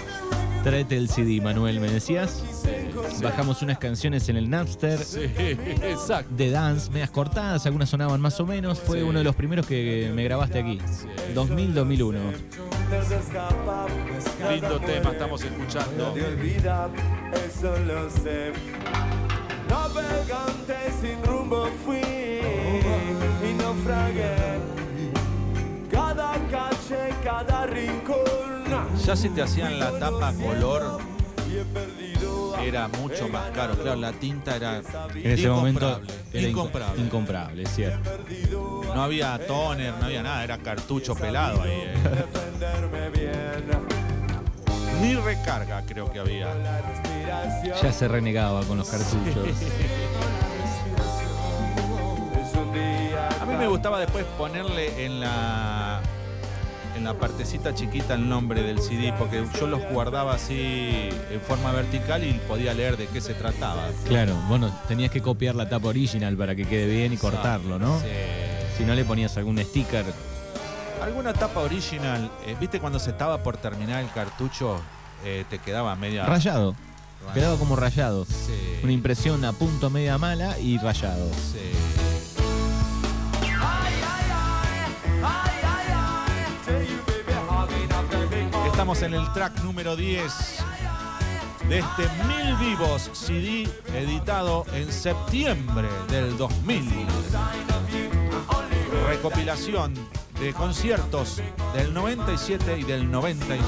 Tráete 0.63 0.97
el 0.97 1.09
CD, 1.09 1.41
Manuel, 1.41 1.81
¿me 1.81 1.91
decías? 1.91 2.45
Bajamos 3.23 3.63
unas 3.63 3.79
canciones 3.79 4.29
en 4.29 4.37
el 4.37 4.49
Napster. 4.51 4.99
Sí, 5.03 5.21
exacto. 5.83 6.33
De 6.37 6.51
dance, 6.51 6.91
medias 6.91 7.11
cortadas, 7.11 7.65
algunas 7.67 7.89
sonaban 7.89 8.21
más 8.21 8.39
o 8.41 8.47
menos. 8.47 8.79
Fue 8.79 8.99
Sí. 8.99 9.05
uno 9.05 9.19
de 9.19 9.25
los 9.25 9.35
primeros 9.35 9.67
que 9.67 10.13
me 10.15 10.23
grabaste 10.25 10.61
aquí. 10.61 10.79
2000-2001. 11.35 12.19
Lindo 14.51 14.81
tema 14.81 15.11
estamos 15.13 15.43
escuchando. 15.43 16.13
de 16.13 16.25
olvidar, 16.27 16.91
eso 17.33 17.75
lo 17.87 18.11
sé. 18.11 18.53
Navegante 19.69 20.75
sin 21.01 21.23
rumbo 21.25 21.69
fui 21.85 22.01
y 22.01 23.55
naufragué. 23.55 24.35
Cada 25.91 26.33
calle, 26.51 27.15
cada 27.25 27.67
rincón. 27.67 28.97
Ya 29.05 29.17
si 29.17 29.29
te 29.31 29.43
hacían 29.43 29.79
la 29.79 29.93
tapa 29.99 30.33
color, 30.35 30.99
era 32.65 32.89
mucho 32.89 33.29
más 33.29 33.51
caro. 33.51 33.75
Claro, 33.75 33.97
la 34.01 34.13
tinta 34.13 34.57
era 34.57 34.79
En 35.15 35.31
ese 35.31 35.49
momento 35.49 35.87
incomparable. 35.87 36.15
era 36.33 36.43
inco- 36.43 36.51
incomparable. 36.51 37.03
incomparable, 37.03 37.63
es 37.63 37.71
cierto. 37.75 38.11
No 38.95 39.03
había 39.03 39.39
toner, 39.47 39.95
no 39.99 40.07
había 40.07 40.23
nada, 40.23 40.43
era 40.45 40.59
cartucho 40.59 41.15
pelado 41.15 41.63
ahí. 41.63 41.71
eh. 41.71 41.95
defenderme 42.03 43.11
bien. 43.11 43.90
Ni 45.01 45.15
recarga 45.15 45.83
creo 45.87 46.11
que 46.13 46.19
había. 46.19 46.49
Ya 47.83 47.93
se 47.93 48.09
renegaba 48.09 48.63
con 48.65 48.79
los 48.79 48.89
cartuchos. 48.89 49.49
A 53.41 53.47
mí 53.47 53.55
me 53.57 53.67
gustaba 53.67 54.01
después 54.01 54.25
ponerle 54.37 55.05
en 55.05 55.21
la 55.21 56.01
en 56.97 57.05
la 57.05 57.15
partecita 57.15 57.75
chiquita 57.75 58.15
el 58.15 58.29
nombre 58.29 58.63
del 58.63 58.81
CD 58.81 59.15
porque 59.19 59.45
yo 59.59 59.67
los 59.67 59.81
guardaba 59.91 60.35
así 60.35 61.09
en 61.31 61.41
forma 61.41 61.73
vertical 61.73 62.23
y 62.25 62.33
podía 62.47 62.75
leer 62.75 62.97
de 62.97 63.07
qué 63.07 63.21
se 63.21 63.33
trataba. 63.33 63.89
Claro, 64.07 64.35
bueno, 64.49 64.71
tenías 64.87 65.11
que 65.11 65.23
copiar 65.23 65.55
la 65.55 65.69
tapa 65.69 65.89
original 65.89 66.37
para 66.37 66.55
que 66.55 66.67
quede 66.67 66.87
bien 66.87 67.13
y 67.13 67.17
cortarlo, 67.17 67.79
¿no? 67.79 67.99
Sí. 68.01 68.07
Si 68.77 68.85
no 68.85 68.95
le 68.95 69.05
ponías 69.05 69.37
algún 69.37 69.59
sticker. 69.59 70.05
Alguna 71.03 71.33
tapa 71.33 71.61
original, 71.61 72.31
eh, 72.45 72.57
¿viste 72.61 72.79
cuando 72.81 72.99
se 72.99 73.11
estaba 73.11 73.43
por 73.43 73.57
terminar 73.57 74.03
el 74.03 74.11
cartucho? 74.11 74.81
eh, 75.25 75.45
te 75.51 75.59
quedaba 75.59 75.95
media. 75.97 76.25
Rayado. 76.25 76.75
Bueno, 77.21 77.35
Quedaba 77.35 77.57
como 77.59 77.77
rayado. 77.77 78.25
Sí. 78.25 78.81
Una 78.83 78.93
impresión 78.93 79.45
a 79.45 79.53
punto 79.53 79.91
media 79.91 80.17
mala 80.17 80.59
y 80.59 80.79
rayado. 80.79 81.29
Sí. 81.35 81.71
Estamos 88.67 89.03
en 89.03 89.15
el 89.15 89.31
track 89.33 89.63
número 89.63 89.95
10 89.97 90.33
de 91.69 91.79
este 91.79 92.03
Mil 92.27 92.57
Vivos 92.57 93.11
CD 93.13 93.69
editado 93.95 94.65
en 94.73 94.91
septiembre 94.91 95.89
del 96.09 96.37
2000. 96.37 96.91
Recopilación 99.09 99.95
de 100.41 100.55
conciertos 100.55 101.43
del 101.75 101.93
97 101.93 102.79
y 102.79 102.85
del 102.85 103.11
99. 103.11 103.61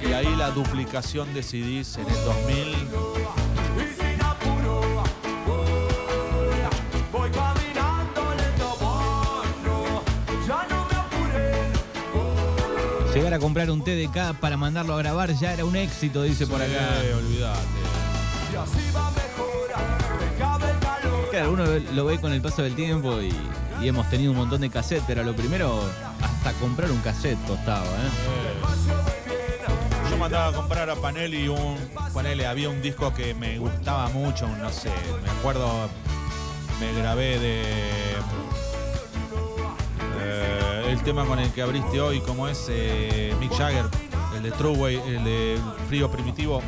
Y 0.00 0.12
ahí 0.12 0.36
la 0.36 0.50
duplicación 0.52 1.34
de 1.34 1.42
CDs 1.42 1.96
en 1.96 2.06
el 2.08 2.24
2000. 2.24 2.76
Voy 7.12 7.30
caminando 7.30 8.34
lento, 8.36 8.76
bueno, 8.80 10.02
ya 10.46 10.66
no 10.70 10.86
me 10.86 10.94
apuré. 10.94 11.54
Llegar 13.14 13.34
a 13.34 13.38
comprar 13.40 13.68
un 13.70 13.82
TDK 13.82 14.38
para 14.38 14.56
mandarlo 14.56 14.94
a 14.94 14.98
grabar 14.98 15.34
ya 15.34 15.52
era 15.54 15.64
un 15.64 15.74
éxito, 15.74 16.22
dice 16.22 16.46
por 16.46 16.62
acá. 16.62 16.88
Claro, 21.30 21.52
uno 21.52 21.64
lo 21.94 22.04
ve 22.06 22.18
con 22.20 22.32
el 22.32 22.40
paso 22.42 22.62
del 22.62 22.74
tiempo 22.74 23.20
y, 23.20 23.32
y 23.80 23.88
hemos 23.88 24.08
tenido 24.10 24.32
un 24.32 24.36
montón 24.38 24.60
de 24.60 24.70
cassettes, 24.70 25.04
pero 25.06 25.22
lo 25.22 25.34
primero, 25.34 25.80
hasta 26.22 26.52
comprar 26.54 26.90
un 26.90 26.98
cassette 26.98 27.38
costaba, 27.46 27.84
¿eh? 27.84 28.10
Yo 30.10 30.16
mandaba 30.16 30.48
a 30.48 30.52
comprar 30.52 30.90
a 30.90 30.96
Panelli 30.96 31.46
un. 31.48 31.76
Panelli, 32.12 32.42
había 32.44 32.68
un 32.68 32.82
disco 32.82 33.14
que 33.14 33.32
me 33.34 33.58
gustaba 33.58 34.08
mucho, 34.08 34.48
no 34.48 34.70
sé, 34.70 34.90
me 35.22 35.30
acuerdo, 35.30 35.88
me 36.80 36.92
grabé 37.00 37.38
de. 37.38 37.62
eh, 40.20 40.82
el 40.88 41.00
tema 41.04 41.24
con 41.24 41.38
el 41.38 41.50
que 41.52 41.62
abriste 41.62 42.00
hoy, 42.00 42.20
como 42.20 42.48
es 42.48 42.66
eh, 42.68 43.34
Mick 43.38 43.52
Jagger, 43.56 43.84
el 44.36 44.42
de 44.42 44.50
True 44.50 44.76
Way, 44.76 44.96
el 45.06 45.24
de 45.24 45.58
Frío 45.88 46.10
Primitivo. 46.10 46.60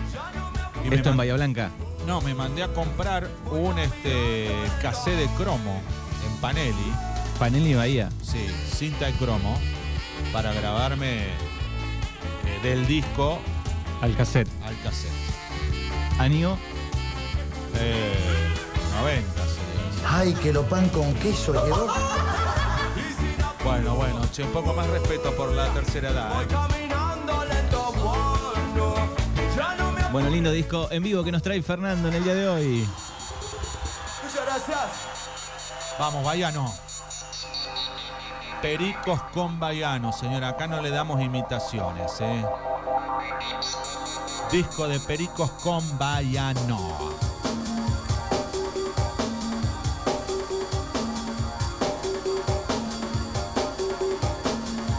Y 0.89 0.95
Esto 0.95 1.11
en 1.11 1.17
Bahía 1.17 1.35
Blanca. 1.35 1.71
No, 2.07 2.21
me 2.21 2.35
mandé 2.35 2.63
a 2.63 2.69
comprar 2.73 3.29
un 3.51 3.79
este 3.79 4.49
cassette 4.81 5.17
de 5.19 5.27
cromo 5.37 5.81
en 6.27 6.37
Panelli, 6.41 6.93
Panelli 7.39 7.75
Bahía. 7.75 8.09
sí, 8.23 8.47
cinta 8.77 9.07
de 9.07 9.13
cromo, 9.13 9.57
para 10.33 10.53
grabarme 10.53 11.23
eh, 11.25 12.61
del 12.63 12.87
disco 12.87 13.39
Al 14.01 14.17
cassette. 14.17 14.49
al 14.65 14.77
cassette. 14.83 15.13
Año. 16.19 16.59
Eh, 17.79 18.15
90 19.01 19.33
sería. 19.33 20.19
Ay, 20.19 20.35
que 20.35 20.53
lo 20.53 20.63
pan 20.69 20.89
con 20.91 21.15
queso 21.15 21.53
le 21.55 21.61
quedó. 21.63 21.87
Bueno, 23.65 23.95
bueno, 23.95 24.21
che, 24.33 24.43
un 24.43 24.51
poco 24.51 24.75
más 24.75 24.87
respeto 24.89 25.35
por 25.37 25.53
la 25.53 25.73
tercera 25.73 26.11
edad. 26.11 26.43
eh. 26.43 26.82
Bueno, 30.13 30.29
lindo 30.29 30.53
disco 30.53 30.89
en 30.91 31.03
vivo 31.03 31.25
que 31.25 31.33
nos 31.33 31.41
trae 31.41 31.63
Fernando 31.63 32.09
en 32.09 32.15
el 32.15 32.23
día 32.23 32.35
de 32.35 32.47
hoy. 32.47 32.87
Muchas 34.23 34.45
gracias. 34.45 34.79
Vamos, 35.99 36.23
Bayano. 36.23 36.71
Pericos 38.61 39.23
con 39.33 39.59
Bayano, 39.59 40.13
señora. 40.13 40.49
Acá 40.51 40.67
no 40.67 40.83
le 40.83 40.91
damos 40.91 41.19
imitaciones, 41.23 42.13
¿eh? 42.21 42.45
Disco 44.51 44.87
de 44.87 45.01
Pericos 45.01 45.51
con 45.63 45.99
Bayano. 45.99 47.15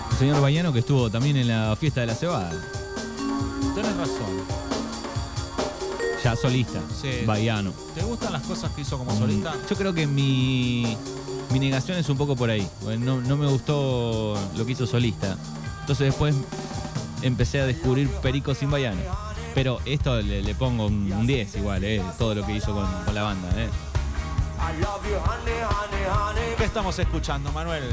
El 0.09 0.17
señor 0.17 0.41
Bayano 0.41 0.73
que 0.73 0.79
estuvo 0.79 1.11
también 1.11 1.37
en 1.37 1.49
la 1.49 1.75
fiesta 1.75 2.01
de 2.01 2.07
la 2.07 2.15
cebada. 2.15 2.51
Tienes 3.75 3.95
razón. 3.95 4.62
Ya 6.23 6.35
solista. 6.35 6.79
Sí. 7.01 7.09
¿Te 7.95 8.01
gustan 8.03 8.31
las 8.33 8.43
cosas 8.43 8.71
que 8.71 8.81
hizo 8.81 8.97
como 8.97 9.15
solista? 9.17 9.51
Mm, 9.51 9.67
Yo 9.69 9.75
creo 9.75 9.93
que 9.93 10.07
mi, 10.07 10.95
mi 11.51 11.59
negación 11.59 11.97
es 11.97 12.07
un 12.09 12.17
poco 12.17 12.35
por 12.35 12.49
ahí. 12.49 12.67
No, 12.99 13.19
no 13.21 13.35
me 13.37 13.47
gustó 13.47 14.37
lo 14.55 14.65
que 14.65 14.71
hizo 14.71 14.87
solista. 14.87 15.37
Entonces 15.81 16.07
después 16.07 16.33
empecé 17.21 17.59
a 17.59 17.65
descubrir 17.65 18.07
Perico 18.21 18.55
sin 18.55 18.71
Bayano. 18.71 19.01
Pero 19.53 19.79
esto 19.85 20.19
le, 20.21 20.41
le 20.41 20.55
pongo 20.55 20.87
un 20.87 21.11
un 21.11 21.27
10 21.27 21.55
igual, 21.57 21.83
eh, 21.83 22.01
todo 22.17 22.33
lo 22.33 22.45
que 22.45 22.55
hizo 22.55 22.73
con, 22.73 22.87
con 23.05 23.13
la 23.13 23.21
banda. 23.23 23.49
Eh. 23.55 23.69
¿Qué 26.57 26.67
estamos 26.67 26.97
escuchando, 26.97 27.51
Manuel? 27.51 27.83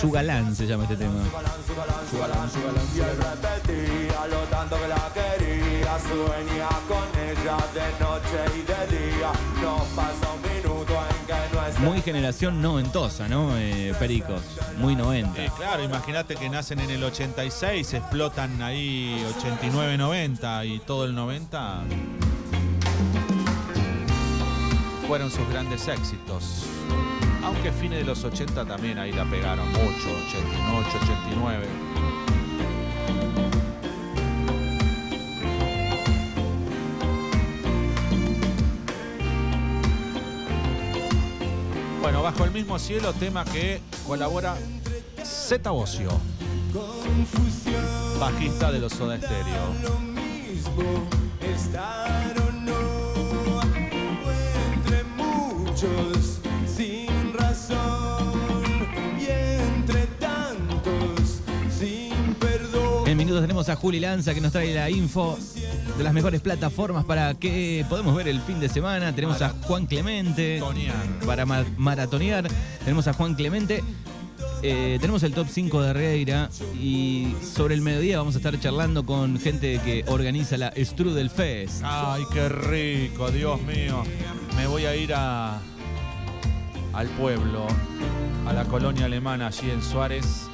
Su 0.00 0.10
galán 0.10 0.54
se 0.54 0.66
llama 0.66 0.84
este 0.84 0.96
tema. 0.96 1.22
su 1.24 1.30
galán, 1.30 1.52
su 1.66 1.74
galán, 1.74 2.08
su 2.10 2.18
galán, 2.18 2.50
su 2.50 2.60
galán. 2.62 2.86
Y 2.94 3.00
él 3.00 3.16
repetía 3.18 4.26
lo 4.26 4.38
tanto 4.44 4.76
que 4.80 4.88
la 4.88 5.10
quería. 5.12 5.98
Sueña 5.98 6.68
con 6.88 7.06
ella 7.20 7.56
de 7.74 8.04
noche 8.04 8.58
y 8.58 8.62
de 8.62 8.98
día. 8.98 9.32
No 9.60 9.84
pasa 9.94 10.32
un 10.32 10.42
minuto 10.42 10.92
en 10.92 11.26
que 11.26 11.54
no 11.54 11.66
esté. 11.66 11.80
Muy 11.80 12.00
generación 12.00 12.62
noventosa, 12.62 13.28
¿no? 13.28 13.56
Eh, 13.58 13.94
Pericos. 13.98 14.42
Muy 14.78 14.96
90. 14.96 15.44
Eh, 15.44 15.50
claro, 15.56 15.82
imagínate 15.84 16.36
que 16.36 16.48
nacen 16.48 16.80
en 16.80 16.90
el 16.90 17.04
86, 17.04 17.94
explotan 17.94 18.62
ahí 18.62 19.24
89, 19.36 19.98
90 19.98 20.64
y 20.64 20.78
todo 20.78 21.04
el 21.04 21.14
90 21.14 21.82
fueron 25.10 25.28
sus 25.28 25.48
grandes 25.48 25.88
éxitos. 25.88 26.66
Aunque 27.42 27.72
fines 27.72 27.98
de 27.98 28.04
los 28.04 28.22
80 28.22 28.64
también 28.64 28.96
ahí 28.96 29.10
la 29.10 29.24
pegaron 29.24 29.66
mucho, 29.72 30.08
88, 30.28 30.98
89. 31.02 31.66
Bueno, 42.00 42.22
bajo 42.22 42.44
el 42.44 42.52
mismo 42.52 42.78
cielo, 42.78 43.12
tema 43.12 43.44
que 43.44 43.80
colabora 44.06 44.56
Zeta 45.24 45.72
Bocio, 45.72 46.10
bajista 48.20 48.70
de 48.70 48.78
los 48.78 48.92
Soda 48.92 49.16
Stereo. 49.16 49.74
Tenemos 63.60 63.76
a 63.76 63.82
Juli 63.82 64.00
Lanza 64.00 64.32
que 64.32 64.40
nos 64.40 64.52
trae 64.52 64.72
la 64.74 64.88
info 64.88 65.38
de 65.98 66.02
las 66.02 66.14
mejores 66.14 66.40
plataformas 66.40 67.04
para 67.04 67.34
que 67.34 67.84
podemos 67.90 68.16
ver 68.16 68.26
el 68.28 68.40
fin 68.40 68.58
de 68.58 68.70
semana. 68.70 69.14
Tenemos 69.14 69.42
a 69.42 69.50
Juan 69.50 69.84
Clemente 69.84 70.62
para 71.26 71.44
ma- 71.44 71.66
maratonear. 71.76 72.48
Tenemos 72.82 73.06
a 73.06 73.12
Juan 73.12 73.34
Clemente. 73.34 73.84
Eh, 74.62 74.96
tenemos 74.98 75.22
el 75.24 75.34
top 75.34 75.46
5 75.50 75.82
de 75.82 75.92
Reira 75.92 76.48
y 76.80 77.34
sobre 77.54 77.74
el 77.74 77.82
mediodía 77.82 78.16
vamos 78.16 78.34
a 78.34 78.38
estar 78.38 78.58
charlando 78.58 79.04
con 79.04 79.38
gente 79.38 79.78
que 79.84 80.04
organiza 80.06 80.56
la 80.56 80.72
Strudel 80.78 81.28
Fest. 81.28 81.82
Ay, 81.84 82.22
qué 82.32 82.48
rico, 82.48 83.30
Dios 83.30 83.60
mío. 83.60 84.04
Me 84.56 84.66
voy 84.68 84.86
a 84.86 84.96
ir 84.96 85.12
a 85.14 85.58
al 86.94 87.08
pueblo, 87.08 87.66
a 88.46 88.54
la 88.54 88.64
colonia 88.64 89.04
alemana 89.04 89.48
allí 89.48 89.70
en 89.70 89.82
Suárez, 89.82 90.48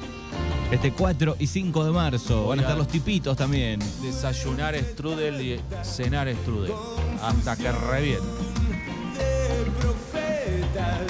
Este 0.71 0.91
4 0.91 1.37
y 1.39 1.47
5 1.47 1.85
de 1.85 1.91
marzo 1.91 2.47
van 2.47 2.59
a 2.59 2.61
estar 2.63 2.77
los 2.77 2.87
tipitos 2.89 3.37
también. 3.37 3.79
desayunar 4.01 4.75
strudel 4.75 5.39
y 5.41 5.59
cenar 5.83 6.29
strudel, 6.41 6.73
hasta 7.21 7.55
que 7.55 7.71
reviente. 7.71 8.25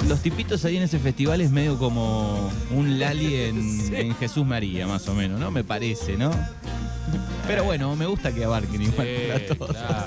Los 0.08 0.20
tipitos 0.22 0.64
ahí 0.64 0.76
en 0.76 0.84
ese 0.84 0.98
festival 0.98 1.40
es 1.40 1.50
medio 1.50 1.76
como 1.76 2.50
un 2.70 2.98
Lali 3.00 3.34
en, 3.34 3.94
en 3.94 4.14
Jesús 4.14 4.46
María, 4.46 4.86
más 4.86 5.06
o 5.08 5.14
menos, 5.14 5.38
¿no? 5.40 5.50
Me 5.50 5.64
parece, 5.64 6.16
¿no? 6.16 6.30
Pero 7.46 7.64
bueno, 7.64 7.94
me 7.96 8.06
gusta 8.06 8.32
que 8.32 8.44
abarquen 8.44 8.82
igual 8.82 9.06
Sí, 9.06 9.26
para 9.28 9.46
todos. 9.46 9.70
claro. 9.76 10.06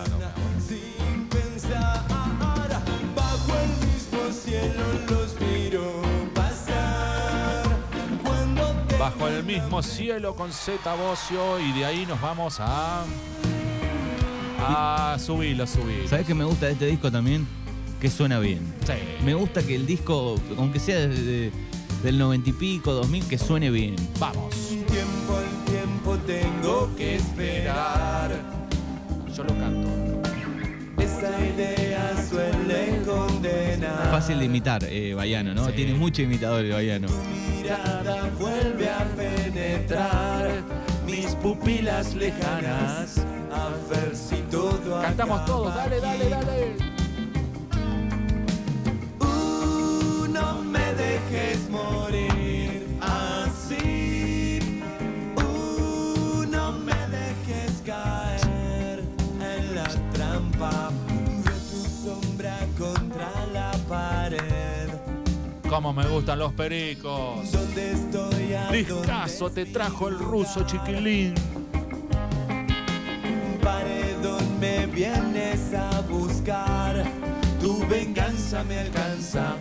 Mismo 9.60 9.84
cielo 9.84 10.36
con 10.36 10.52
Z 10.52 10.94
Bocio 10.96 11.60
y 11.60 11.72
de 11.74 11.86
ahí 11.86 12.06
nos 12.06 12.22
vamos 12.22 12.58
a 12.60 13.04
a 14.64 15.18
subirlo, 15.20 15.66
subirlo. 15.66 16.08
¿Sabes 16.08 16.26
qué 16.28 16.34
me 16.36 16.44
gusta 16.46 16.68
de 16.68 16.74
este 16.74 16.86
disco 16.86 17.12
también? 17.12 17.48
Que 18.00 18.10
suena 18.10 18.40
bien. 18.40 18.60
Sí. 18.86 18.94
Me 19.26 19.34
gusta 19.34 19.62
que 19.64 19.76
el 19.76 19.86
disco, 19.86 20.36
aunque 20.58 20.80
sea 20.80 21.00
de- 21.00 21.08
de- 21.10 21.52
del 22.04 22.18
90 22.18 22.50
y 22.50 22.54
pico, 22.54 22.94
2000, 22.94 23.26
que 23.28 23.38
suene 23.38 23.70
bien. 23.72 23.96
Vamos. 24.20 24.56
tiempo 24.68 25.38
al 25.38 25.66
tiempo 25.72 26.18
tengo 26.28 26.90
que 26.98 27.16
esperar 27.16 28.32
Yo 29.36 29.44
lo 29.44 29.58
canto. 29.58 29.90
esa 31.02 31.30
idea 31.46 32.14
suele 32.30 33.02
condenar 33.06 34.12
Fácil 34.12 34.40
de 34.40 34.46
imitar, 34.46 34.84
eh, 34.84 35.14
Bayano, 35.14 35.54
¿no? 35.54 35.66
Sí. 35.68 35.74
Tiene 35.76 35.94
mucho 35.96 36.22
imitador 36.22 36.66
el 36.66 36.72
Bayano. 36.74 37.08
Vuelve 38.40 38.90
a 38.90 39.06
penetrar 39.16 40.50
mis 41.06 41.36
pupilas 41.36 42.14
lejanas. 42.16 43.18
A 43.52 43.70
ver 43.90 44.16
si 44.16 44.38
todo 44.44 45.02
Cantamos 45.02 45.46
todos, 45.46 45.76
dale, 45.76 46.00
dale, 46.00 46.30
dale. 46.30 46.76
Uh, 49.20 50.28
no 50.28 50.62
me 50.64 50.94
dejes 50.94 51.70
morir 51.70 52.31
Cómo 65.72 65.94
me 65.94 66.06
gustan 66.06 66.38
los 66.38 66.52
pericos. 66.52 67.50
¿Dónde 67.50 67.92
estoy? 67.94 68.54
¿A 68.56 68.70
Discazo 68.74 69.46
dónde 69.46 69.64
te 69.64 69.72
trajo 69.72 70.10
el 70.10 70.20
ruso 70.20 70.66
chiquilín. 70.66 71.34
paredón 73.64 74.60
me 74.60 74.86
vienes 74.88 75.74
a 75.74 76.02
buscar. 76.02 77.06
Tu 77.62 77.88
venganza 77.88 78.66
me 78.66 78.80
alcanza. 78.80 79.56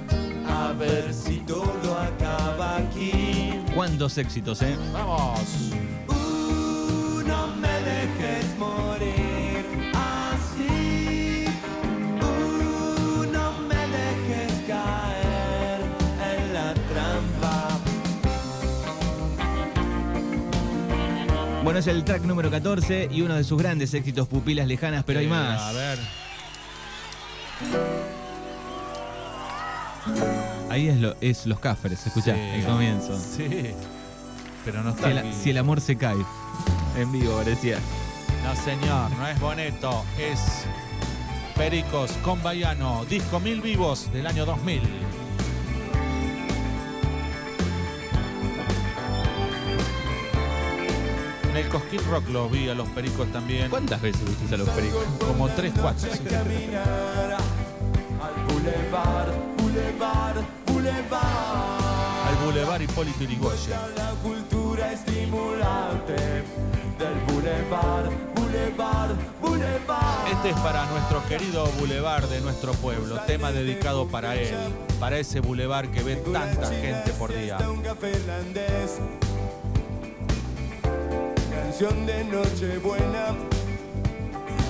A 0.49 0.73
ver 0.73 1.15
si 1.15 1.37
todo 1.47 1.97
acaba 1.97 2.79
aquí. 2.79 3.53
¿Cuántos 3.73 4.19
éxitos, 4.19 4.63
eh? 4.63 4.77
Vamos. 4.93 5.71
Bueno, 21.71 21.79
es 21.79 21.87
el 21.87 22.03
track 22.03 22.23
número 22.25 22.51
14 22.51 23.11
y 23.13 23.23
uno 23.23 23.37
de 23.37 23.45
sus 23.45 23.57
grandes 23.57 23.95
éxitos, 23.95 24.27
Pupilas 24.27 24.67
Lejanas, 24.67 25.05
pero 25.05 25.21
hay 25.21 25.29
más. 25.29 25.61
A 25.61 25.71
ver. 25.71 25.99
Ahí 30.69 30.89
es, 30.89 30.99
lo, 30.99 31.15
es 31.21 31.47
los 31.47 31.61
Cáceres, 31.61 32.05
escuchá, 32.05 32.35
Sí. 32.35 32.41
el 32.41 32.65
comienzo. 32.65 33.17
Sí. 33.17 33.71
Pero 34.65 34.83
no 34.83 34.91
Si 34.91 34.97
está 34.97 35.11
el, 35.21 35.33
si 35.33 35.51
el 35.51 35.59
amor 35.59 35.81
se 35.81 35.95
cae. 35.95 36.17
En 36.99 37.13
vivo, 37.13 37.37
parecía. 37.37 37.79
No, 38.43 38.57
señor, 38.57 39.09
no 39.13 39.29
es 39.29 39.39
Boneto, 39.39 40.05
es 40.19 40.41
Pericos 41.55 42.11
con 42.25 42.43
Baiano, 42.43 43.05
disco 43.05 43.39
Mil 43.39 43.61
Vivos 43.61 44.13
del 44.13 44.27
año 44.27 44.45
2000. 44.45 44.81
El 51.61 51.69
Cosquín 51.69 52.01
Rock 52.11 52.29
los 52.29 52.51
vi 52.51 52.69
a 52.69 52.75
los 52.75 52.89
Pericos 52.89 53.31
también. 53.33 53.69
¿Cuántas 53.71 54.01
veces 54.01 54.25
viste 54.25 54.55
a 54.55 54.59
los 54.59 54.69
pericos? 54.71 55.05
Como 55.19 55.49
3, 55.49 55.73
4. 55.81 56.09
caminar 56.29 57.37
al 58.21 58.45
boulevard, 58.49 59.33
boulevard, 59.59 60.37
boulevard. 60.67 62.27
Al 62.27 62.37
Boulevard 62.45 62.83
Hipólito 62.83 63.25
Yrigoyen. 63.25 63.79
La 63.97 64.11
cultura 64.23 64.93
estimulante 64.93 66.15
del 66.99 67.15
boulevard, 67.27 68.11
boulevard, 68.35 69.11
boulevard. 69.41 70.29
Este 70.33 70.51
es 70.51 70.57
para 70.61 70.87
nuestro 70.87 71.27
querido 71.29 71.67
Boulevard 71.79 72.29
de 72.29 72.41
nuestro 72.41 72.73
pueblo, 72.75 73.21
tema 73.27 73.53
dedicado 73.53 74.07
para 74.07 74.37
él, 74.37 74.55
para 74.99 75.19
ese 75.19 75.41
Boulevard 75.41 75.91
que 75.91 76.03
ve 76.03 76.17
tanta 76.17 76.69
gente 76.69 77.11
por 77.19 77.35
día. 77.35 77.59
Canción 81.81 82.05
de 82.05 82.25
Nochebuena 82.25 83.35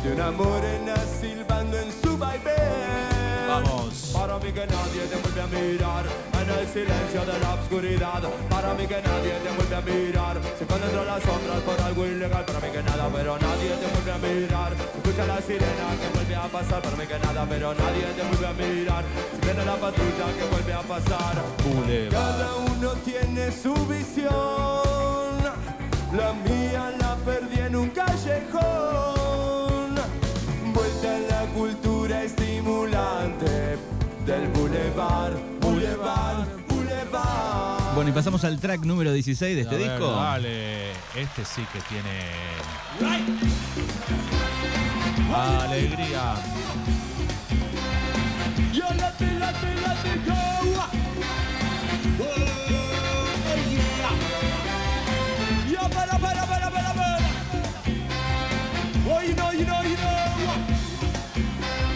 de 0.04 0.12
una 0.12 0.30
morena 0.30 0.94
silbando 1.20 1.76
en 1.76 1.90
su 1.90 2.16
vaivén. 2.16 3.48
Vamos. 3.48 4.12
Para 4.14 4.38
mí 4.38 4.52
que 4.52 4.64
nadie 4.64 5.02
te 5.10 5.16
vuelve 5.16 5.42
a 5.42 5.46
mirar 5.48 6.04
en 6.06 6.50
el 6.56 6.68
silencio 6.68 7.26
de 7.26 7.40
la 7.40 7.54
oscuridad. 7.54 8.22
Para 8.48 8.74
mí 8.74 8.86
que 8.86 9.02
nadie 9.02 9.32
te 9.42 9.50
vuelve 9.56 9.74
a 9.74 9.80
mirar. 9.80 10.40
Se 10.56 10.62
esconde 10.62 10.86
entre 10.86 11.04
las 11.04 11.20
sombras 11.24 11.60
por 11.66 11.80
algo 11.80 12.06
ilegal. 12.06 12.44
Para 12.44 12.60
mí 12.60 12.68
que 12.70 12.82
nada, 12.84 13.08
pero 13.12 13.38
nadie 13.40 13.70
te 13.70 13.86
vuelve 13.90 14.12
a 14.12 14.18
mirar. 14.18 14.72
Se 14.76 14.98
escucha 14.98 15.26
la 15.26 15.40
sirena 15.42 15.86
que 16.00 16.08
vuelve 16.14 16.36
a 16.36 16.46
pasar. 16.46 16.80
Para 16.80 16.96
mí 16.96 17.06
que 17.08 17.18
nada, 17.18 17.44
pero 17.50 17.74
nadie 17.74 18.06
te 18.14 18.22
vuelve 18.22 18.46
a 18.46 18.52
mirar. 18.52 19.04
Se 19.34 19.46
viene 19.46 19.64
la 19.64 19.74
patrulla 19.74 20.26
que 20.38 20.44
vuelve 20.46 20.72
a 20.74 20.82
pasar. 20.82 21.34
Boulevard. 21.64 22.12
Cada 22.12 22.54
uno 22.54 22.92
tiene 23.02 23.50
su 23.50 23.74
visión. 23.86 24.79
La 26.12 26.32
mía 26.32 26.92
la 26.98 27.14
perdí 27.24 27.60
en 27.60 27.76
un 27.76 27.88
callejón. 27.90 29.94
Vuelta 30.74 31.16
a 31.16 31.18
la 31.18 31.46
cultura 31.52 32.24
estimulante 32.24 33.78
del 34.26 34.48
boulevard, 34.48 35.34
boulevard, 35.60 36.48
boulevard. 36.68 37.94
Bueno, 37.94 38.10
y 38.10 38.12
pasamos 38.12 38.42
al 38.44 38.58
track 38.58 38.80
número 38.80 39.12
16 39.12 39.54
de 39.54 39.62
este 39.62 39.76
ver, 39.76 39.90
disco. 39.90 40.10
Dale, 40.10 40.90
este 41.14 41.44
sí 41.44 41.64
que 41.72 41.78
tiene 41.88 42.10
alegría. 45.32 46.34
Yo 48.72 48.84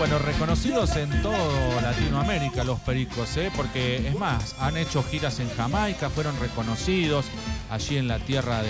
Bueno, 0.06 0.18
reconocidos 0.18 0.96
en 0.96 1.22
todo 1.22 1.80
Latinoamérica 1.80 2.62
los 2.62 2.78
pericos, 2.80 3.38
¿eh? 3.38 3.50
porque 3.56 4.06
es 4.06 4.14
más, 4.18 4.54
han 4.60 4.76
hecho 4.76 5.02
giras 5.02 5.40
en 5.40 5.48
Jamaica, 5.56 6.10
fueron 6.10 6.38
reconocidos 6.40 7.24
allí 7.70 7.96
en 7.96 8.06
la 8.08 8.18
tierra 8.18 8.62
de- 8.62 8.68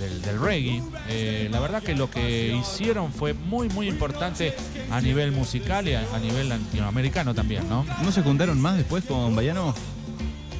del, 0.00 0.22
del 0.22 0.40
reggae. 0.40 0.82
Eh, 1.10 1.48
la 1.52 1.60
verdad 1.60 1.82
que 1.82 1.94
lo 1.94 2.08
que 2.08 2.56
hicieron 2.58 3.12
fue 3.12 3.34
muy, 3.34 3.68
muy 3.68 3.88
importante 3.90 4.56
a 4.90 5.02
nivel 5.02 5.32
musical 5.32 5.86
y 5.86 5.96
a, 5.96 6.00
a 6.14 6.18
nivel 6.18 6.48
latinoamericano 6.48 7.34
también, 7.34 7.68
¿no? 7.68 7.84
¿No 8.02 8.10
se 8.10 8.22
juntaron 8.22 8.58
más 8.58 8.78
después 8.78 9.04
con 9.04 9.36
Bayano? 9.36 9.74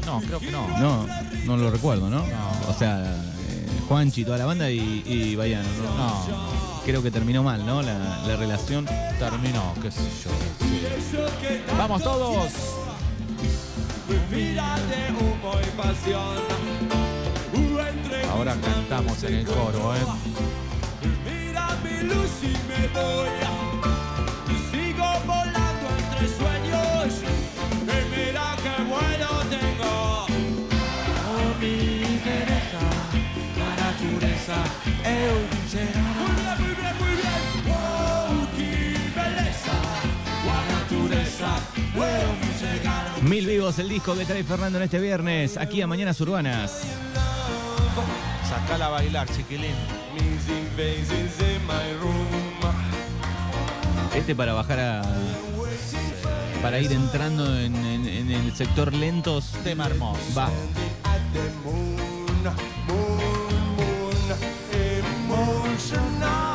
No, 0.05 0.21
creo 0.21 0.39
que 0.39 0.51
no. 0.51 0.69
No, 0.79 1.07
no 1.47 1.57
lo 1.57 1.71
recuerdo, 1.71 2.11
¿no? 2.11 2.19
No. 2.19 2.69
O 2.69 2.75
sea, 2.79 3.01
eh, 3.07 3.67
Juanchi, 3.89 4.23
toda 4.27 4.37
la 4.37 4.45
banda 4.45 4.71
y, 4.71 5.03
y 5.07 5.35
Bayano. 5.35 5.67
¿no? 5.97 5.97
No, 6.29 6.74
Creo 6.85 7.03
que 7.03 7.11
terminó 7.11 7.43
mal, 7.43 7.65
¿no? 7.65 7.81
La, 7.81 8.23
la 8.27 8.37
relación. 8.37 8.85
terminó, 9.19 9.73
qué 9.81 9.91
sé 9.91 10.03
yo. 10.23 10.31
sí. 10.61 11.63
¡Vamos 11.79 12.03
todos! 12.03 12.53
Mira 14.31 14.77
de 14.91 15.13
humo 15.13 15.55
y 15.61 15.71
pasión. 15.77 16.37
Uh, 17.55 17.79
entre 17.79 18.25
Ahora 18.27 18.55
mis 18.55 18.67
cantamos 18.67 19.23
en 19.25 19.35
el 19.35 19.47
coro, 19.47 19.95
¿eh? 19.95 20.01
Mira 21.25 21.69
mi 21.83 21.95
Mil 43.29 43.47
vivos 43.47 43.79
el 43.79 43.89
disco 43.89 44.15
que 44.15 44.25
trae 44.25 44.45
Fernando 44.45 44.79
en 44.79 44.85
este 44.85 44.99
viernes, 45.01 45.57
aquí 45.57 45.81
a 45.81 45.87
Mañanas 45.87 46.21
Urbanas. 46.21 46.83
Sacala 48.49 48.87
a 48.87 48.91
bailar, 48.91 49.29
chiquilín. 49.35 49.75
Este 54.15 54.35
para 54.35 54.53
bajar 54.53 54.79
a. 54.81 55.03
Para 56.63 56.79
ir 56.81 56.93
entrando 56.93 57.59
en, 57.59 57.75
en- 57.77 58.07
en 58.09 58.31
el 58.31 58.55
sector 58.55 58.93
lentos. 58.93 59.53
Tema 59.65 59.87
hermoso. 59.87 60.21
Va. 60.37 60.51
Emotional, 65.27 66.54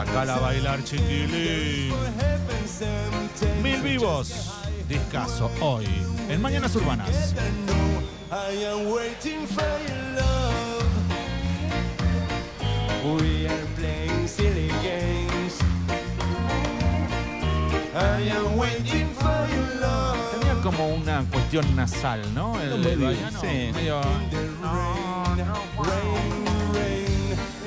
Sacala 0.00 0.36
a 0.36 0.40
bailar, 0.40 0.82
chiquilín. 0.82 1.92
Mil 3.62 3.82
vivos. 3.82 4.50
Discaso 4.88 5.50
hoy 5.60 5.86
en 6.30 6.40
Mañanas 6.40 6.74
Urbanas. 6.74 7.34
I 8.32 8.64
am 8.64 8.90
waiting 8.90 9.46
for 9.46 9.62
your 9.86 10.02
love. 10.16 10.88
We 13.04 13.46
are 13.46 13.66
playing 13.76 14.26
silly 14.26 14.68
games. 14.82 15.58
I 17.94 18.30
am 18.30 18.56
waiting 18.56 19.08
for 19.16 19.46
your 19.54 19.80
love. 19.82 20.16
Tenía 20.40 20.62
como 20.62 20.94
una 20.94 21.24
cuestión 21.30 21.76
nasal, 21.76 22.22
¿no? 22.34 22.58
El, 22.58 22.72
el 22.72 22.78
Medio, 22.80 23.06
baiano, 23.06 23.40
sí. 23.40 23.70
medio-. 23.74 24.00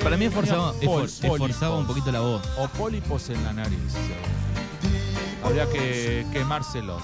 Para 0.04 0.16
mí 0.18 0.26
esforzaba, 0.26 0.74
esfor- 0.80 1.04
esforzaba 1.06 1.76
un 1.78 1.86
poquito 1.86 2.12
la 2.12 2.20
voz. 2.20 2.42
O 2.58 2.68
pólipos 2.68 3.30
en 3.30 3.42
la 3.42 3.52
nariz. 3.54 3.78
Habría 5.42 5.68
que 5.68 6.26
quemárselos. 6.32 7.02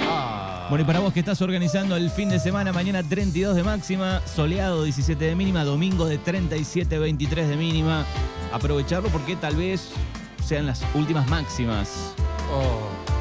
Ah. 0.00 0.66
Bueno, 0.68 0.82
y 0.82 0.86
para 0.86 1.00
vos 1.00 1.12
que 1.14 1.20
estás 1.20 1.40
organizando 1.40 1.96
el 1.96 2.10
fin 2.10 2.28
de 2.28 2.38
semana, 2.38 2.72
mañana 2.72 3.02
32 3.02 3.56
de 3.56 3.62
máxima, 3.64 4.20
soleado 4.26 4.84
17 4.84 5.24
de 5.24 5.34
mínima, 5.34 5.64
domingo 5.64 6.04
de 6.06 6.18
37, 6.18 6.98
23 6.98 7.48
de 7.48 7.56
mínima. 7.56 8.04
Aprovecharlo 8.52 9.08
porque 9.08 9.34
tal 9.36 9.56
vez 9.56 9.90
sean 10.44 10.66
las 10.66 10.82
últimas 10.94 11.26
máximas. 11.28 12.12
Oh. 12.52 13.17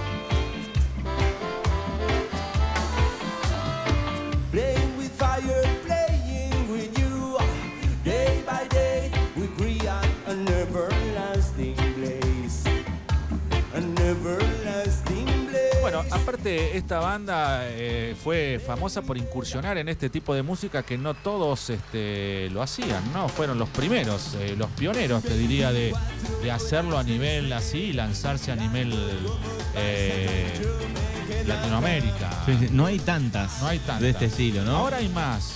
Aparte 16.27 16.75
esta 16.75 16.99
banda 16.99 17.61
eh, 17.63 18.13
fue 18.21 18.61
famosa 18.65 19.01
por 19.01 19.17
incursionar 19.17 19.77
en 19.77 19.87
este 19.87 20.09
tipo 20.09 20.35
de 20.35 20.43
música 20.43 20.83
que 20.83 20.97
no 20.97 21.13
todos 21.13 21.69
este, 21.69 22.49
lo 22.51 22.61
hacían, 22.61 23.01
¿no? 23.13 23.29
Fueron 23.29 23.57
los 23.57 23.69
primeros, 23.69 24.35
eh, 24.35 24.53
los 24.57 24.69
pioneros, 24.71 25.23
te 25.23 25.37
diría, 25.37 25.71
de, 25.71 25.93
de 26.43 26.51
hacerlo 26.51 26.97
a 26.97 27.03
nivel 27.03 27.53
así 27.53 27.93
lanzarse 27.93 28.51
a 28.51 28.57
nivel 28.57 28.93
eh, 29.75 30.51
Latinoamérica. 31.45 32.29
Sí, 32.45 32.57
No 32.71 32.87
hay 32.87 32.99
tantas, 32.99 33.61
No 33.61 33.67
hay 33.69 33.79
tantas. 33.79 34.01
de 34.01 34.09
este 34.09 34.25
estilo, 34.25 34.65
¿no? 34.65 34.75
Ahora 34.75 34.97
hay 34.97 35.07
más. 35.07 35.53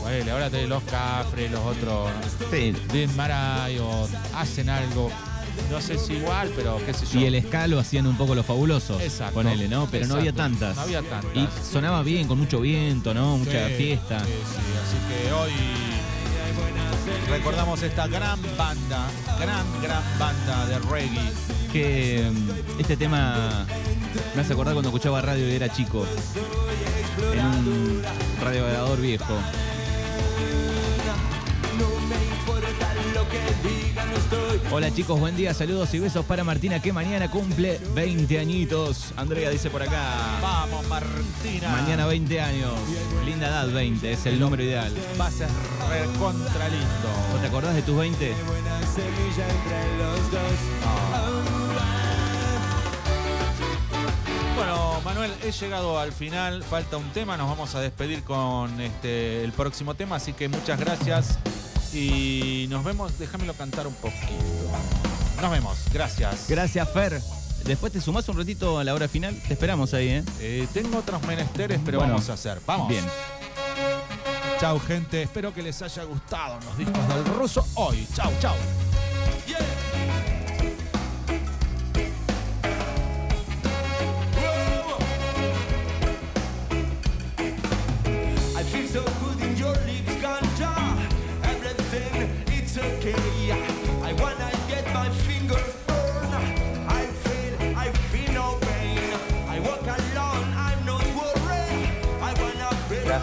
Bueno, 0.00 0.32
ahora 0.32 0.50
tenés 0.50 0.68
los 0.68 0.82
Cafres, 0.82 1.48
los 1.52 1.60
otros. 1.60 2.10
Sí. 2.50 2.74
Dean 2.92 3.14
Maray 3.14 3.78
o 3.78 4.08
hacen 4.34 4.68
algo. 4.68 5.12
No 5.70 5.80
sé 5.80 5.98
si 5.98 6.14
igual, 6.14 6.50
pero 6.56 6.78
qué 6.84 6.94
sé 6.94 7.06
yo. 7.06 7.20
Y 7.20 7.24
el 7.26 7.34
escalo 7.34 7.78
hacían 7.78 8.06
un 8.06 8.16
poco 8.16 8.34
los 8.34 8.44
fabulosos. 8.46 9.00
Exacto. 9.02 9.34
Ponele, 9.34 9.68
¿no? 9.68 9.86
Pero 9.90 10.06
no 10.06 10.14
había 10.16 10.32
tantas. 10.32 10.76
No 10.76 10.82
había 10.82 11.02
tantas. 11.02 11.30
Y 11.36 11.46
sonaba 11.70 12.02
bien, 12.02 12.26
con 12.26 12.38
mucho 12.38 12.60
viento, 12.60 13.12
¿no? 13.14 13.36
Mucha 13.38 13.68
Sí, 13.68 13.74
fiesta. 13.74 14.20
sí, 14.20 14.26
sí. 14.26 14.60
Así 14.82 15.26
que 15.26 15.32
hoy 15.32 15.50
recordamos 17.28 17.82
esta 17.82 18.06
gran 18.06 18.38
banda, 18.56 19.06
gran, 19.38 19.64
gran 19.82 20.02
banda 20.18 20.66
de 20.66 20.78
reggae. 20.78 21.32
Que 21.72 22.30
mm, 22.32 22.80
este 22.80 22.96
tema 22.96 23.66
me 24.34 24.40
hace 24.40 24.52
acordar 24.54 24.72
cuando 24.74 24.88
escuchaba 24.88 25.20
radio 25.20 25.48
y 25.48 25.52
era 25.54 25.70
chico. 25.70 26.06
En 27.34 27.44
un 27.44 28.02
viejo. 29.02 29.34
Hola 34.70 34.94
chicos, 34.94 35.18
buen 35.18 35.34
día, 35.34 35.54
saludos 35.54 35.92
y 35.94 35.98
besos 35.98 36.26
para 36.26 36.44
Martina 36.44 36.80
que 36.80 36.92
mañana 36.92 37.30
cumple 37.30 37.80
20 37.94 38.38
añitos. 38.38 39.12
Andrea 39.16 39.48
dice 39.50 39.70
por 39.70 39.82
acá. 39.82 40.38
Vamos, 40.42 40.86
Martina. 40.86 41.70
Mañana 41.70 42.06
20 42.06 42.40
años. 42.40 42.74
Linda 43.24 43.48
edad 43.48 43.68
20, 43.68 44.12
es 44.12 44.26
el 44.26 44.38
número 44.38 44.62
ideal. 44.62 44.94
va 45.18 45.26
a 45.26 45.30
ser 45.30 45.48
recontra 45.88 46.68
lindo. 46.68 47.08
¿No 47.32 47.40
te 47.40 47.46
acordás 47.46 47.74
de 47.74 47.82
tus 47.82 47.96
20? 47.96 48.34
Bueno, 54.54 55.00
Manuel, 55.04 55.32
he 55.42 55.50
llegado 55.50 55.98
al 55.98 56.12
final, 56.12 56.62
falta 56.62 56.98
un 56.98 57.08
tema, 57.10 57.36
nos 57.36 57.48
vamos 57.48 57.74
a 57.74 57.80
despedir 57.80 58.22
con 58.22 58.80
este 58.80 59.44
el 59.44 59.52
próximo 59.52 59.94
tema, 59.94 60.16
así 60.16 60.34
que 60.34 60.48
muchas 60.48 60.78
gracias 60.78 61.38
y 61.94 62.66
nos 62.68 62.84
vemos, 62.84 63.18
déjamelo 63.18 63.54
cantar 63.54 63.86
un 63.86 63.94
poquito. 63.94 64.34
Nos 65.40 65.50
vemos, 65.50 65.78
gracias. 65.92 66.46
Gracias, 66.48 66.88
Fer. 66.90 67.20
Después 67.64 67.92
te 67.92 68.00
sumás 68.00 68.28
un 68.28 68.36
ratito 68.36 68.78
a 68.78 68.84
la 68.84 68.94
hora 68.94 69.08
final. 69.08 69.40
Te 69.46 69.54
esperamos 69.54 69.92
ahí, 69.94 70.08
¿eh? 70.08 70.24
Eh, 70.40 70.66
tengo 70.72 70.98
otros 70.98 71.22
menesteres, 71.22 71.80
pero 71.84 71.98
Bueno, 71.98 72.14
vamos 72.14 72.30
a 72.30 72.34
hacer. 72.34 72.60
Vamos. 72.66 72.88
Bien. 72.88 73.04
Chau, 74.60 74.80
gente. 74.80 75.22
Espero 75.22 75.52
que 75.52 75.62
les 75.62 75.80
haya 75.82 76.04
gustado 76.04 76.58
los 76.64 76.78
discos 76.78 77.08
del 77.08 77.24
ruso 77.24 77.66
hoy. 77.74 78.06
Chau, 78.14 78.32
chau. 78.40 78.54
I 79.48 79.87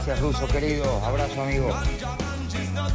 Gracias, 0.05 0.21
Ruso 0.21 0.47
querido. 0.47 0.85
Abrazo, 1.03 1.41
amigo. 1.41 1.69